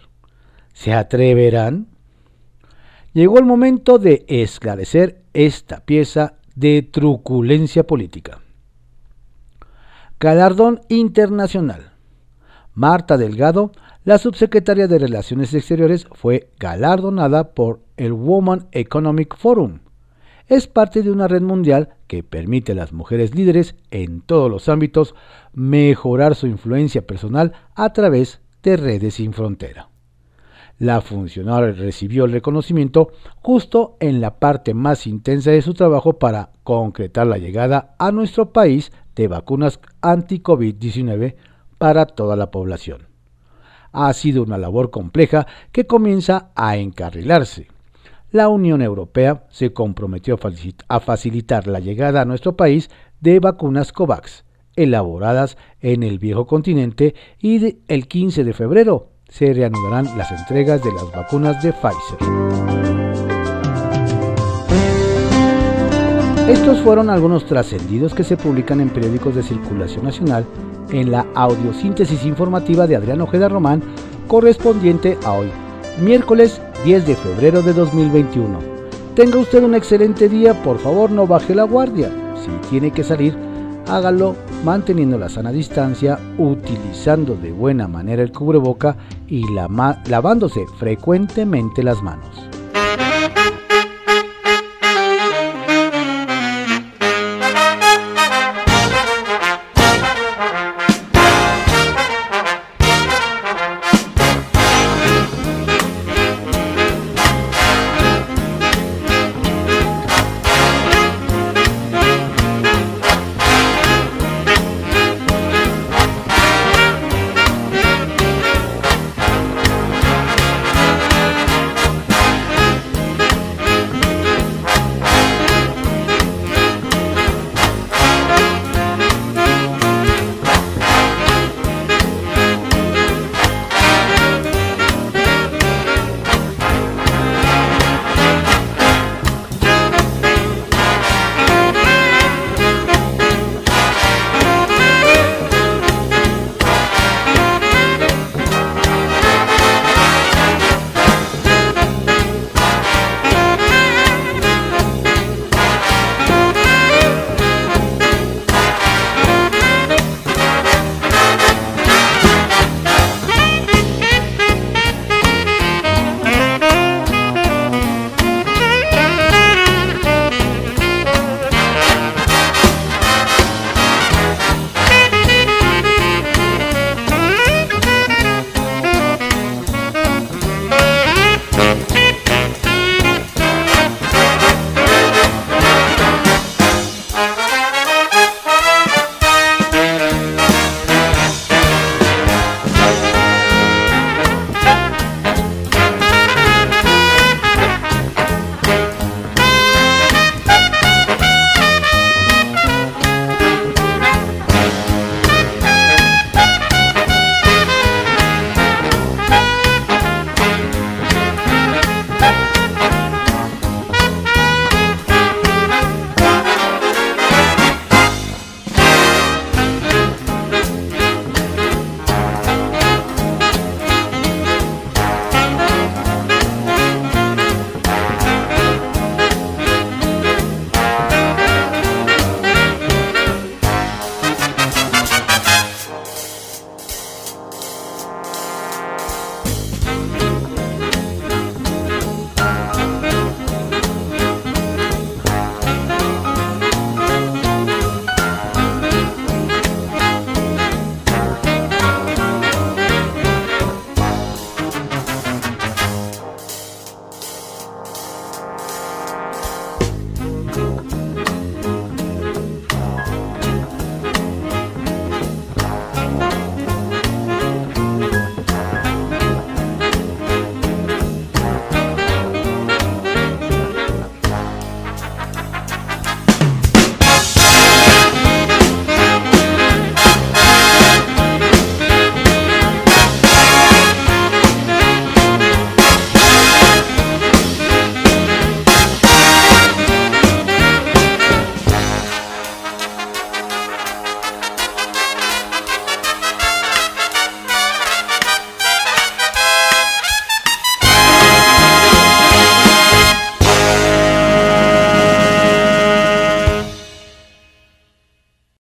¿Se 0.75 0.93
atreverán? 0.93 1.87
Llegó 3.15 3.39
el 3.39 3.45
momento 3.45 3.99
de 3.99 4.27
esclarecer 4.29 5.23
esta 5.33 5.81
pieza 5.81 6.35
de 6.55 6.83
truculencia 6.83 7.87
política. 7.87 8.41
Galardón 10.21 10.81
Internacional. 10.89 11.94
Marta 12.75 13.17
Delgado, 13.17 13.71
la 14.03 14.19
subsecretaria 14.19 14.89
de 14.89 14.99
Relaciones 14.99 15.55
Exteriores, 15.55 16.09
fue 16.11 16.51
galardonada 16.59 17.55
por 17.55 17.81
el 17.97 18.13
Woman 18.13 18.67
Economic 18.73 19.37
Forum. 19.37 19.79
Es 20.49 20.67
parte 20.67 21.03
de 21.03 21.13
una 21.13 21.29
red 21.29 21.41
mundial 21.41 21.91
que 22.09 22.25
permite 22.25 22.73
a 22.73 22.75
las 22.75 22.93
mujeres 22.93 23.33
líderes 23.33 23.77
en 23.93 24.23
todos 24.23 24.51
los 24.51 24.69
ámbitos 24.69 25.15
mejorar 25.53 26.35
su 26.35 26.49
influencia 26.49 27.07
personal 27.07 27.53
a 27.77 27.93
través 27.93 28.41
de 28.65 28.77
redes 28.77 29.15
sin 29.15 29.33
frontera. 29.33 29.89
La 30.81 31.01
funcionaria 31.01 31.71
recibió 31.71 32.25
el 32.25 32.33
reconocimiento 32.33 33.13
justo 33.41 33.97
en 34.01 34.21
la 34.21 34.41
parte 34.41 34.75
más 34.75 35.07
intensa 35.07 35.53
de 35.53 35.63
su 35.63 35.75
trabajo 35.75 36.19
para 36.19 36.51
concretar 36.65 37.29
la 37.29 37.39
llegada 37.39 37.95
a 38.01 38.11
nuestro 38.11 38.53
país 38.53 38.91
de 39.15 39.29
vacunas 39.29 39.79
anti-COVID-19 40.03 41.37
para 41.85 42.07
toda 42.07 42.35
la 42.35 42.51
población. 42.51 43.09
Ha 43.93 44.11
sido 44.15 44.43
una 44.43 44.57
labor 44.57 44.91
compleja 44.91 45.47
que 45.71 45.87
comienza 45.87 46.51
a 46.55 46.79
encarrilarse. 46.79 47.69
La 48.31 48.49
Unión 48.49 48.81
Europea 48.81 49.45
se 49.51 49.75
comprometió 49.75 50.39
a 50.89 51.01
facilitar 51.01 51.67
la 51.67 51.81
llegada 51.81 52.23
a 52.23 52.25
nuestro 52.25 52.57
país 52.57 52.89
de 53.21 53.39
vacunas 53.39 53.93
COVAX, 53.93 54.47
elaboradas 54.77 55.59
en 55.83 56.03
el 56.03 56.19
viejo 56.19 56.47
continente, 56.47 57.15
y 57.39 57.77
el 57.87 58.09
15 58.09 58.45
de 58.45 58.55
febrero 58.55 59.11
se 59.29 59.53
reanudarán 59.53 60.17
las 60.17 60.31
entregas 60.31 60.83
de 60.83 60.91
las 60.91 61.13
vacunas 61.13 61.63
de 61.63 61.75
Pfizer. 61.75 62.19
Estos 66.49 66.81
fueron 66.81 67.11
algunos 67.11 67.45
trascendidos 67.45 68.15
que 68.15 68.25
se 68.25 68.39
publican 68.39 68.81
en 68.81 68.89
periódicos 68.89 69.35
de 69.35 69.43
circulación 69.43 70.07
nacional 70.07 70.47
en 70.91 71.11
la 71.11 71.27
audiosíntesis 71.35 72.25
informativa 72.25 72.87
de 72.87 72.97
Adrián 72.97 73.21
Ojeda 73.21 73.49
Román 73.49 73.83
correspondiente 74.29 75.19
a 75.25 75.33
hoy, 75.33 75.49
miércoles 76.01 76.61
10 76.85 77.07
de 77.07 77.17
febrero 77.17 77.63
de 77.63 77.73
2021. 77.73 78.59
Tenga 79.15 79.39
usted 79.39 79.63
un 79.63 79.75
excelente 79.75 80.29
día, 80.29 80.61
por 80.63 80.79
favor 80.79 81.11
no 81.11 81.27
baje 81.27 81.55
la 81.55 81.65
guardia. 81.65 82.11
Si 82.45 82.51
tiene 82.69 82.91
que 82.91 83.05
salir, 83.05 83.37
hágalo 83.89 84.35
manteniendo 84.65 85.19
la 85.19 85.29
sana 85.29 85.53
distancia, 85.53 86.19
utilizando 86.39 87.37
de 87.37 87.53
buena 87.53 87.87
manera 87.87 88.23
el 88.23 88.33
cubreboca 88.33 88.97
y 89.29 89.45
lavándose 89.53 90.67
frecuentemente 90.79 91.83
las 91.83 92.03
manos. 92.03 92.54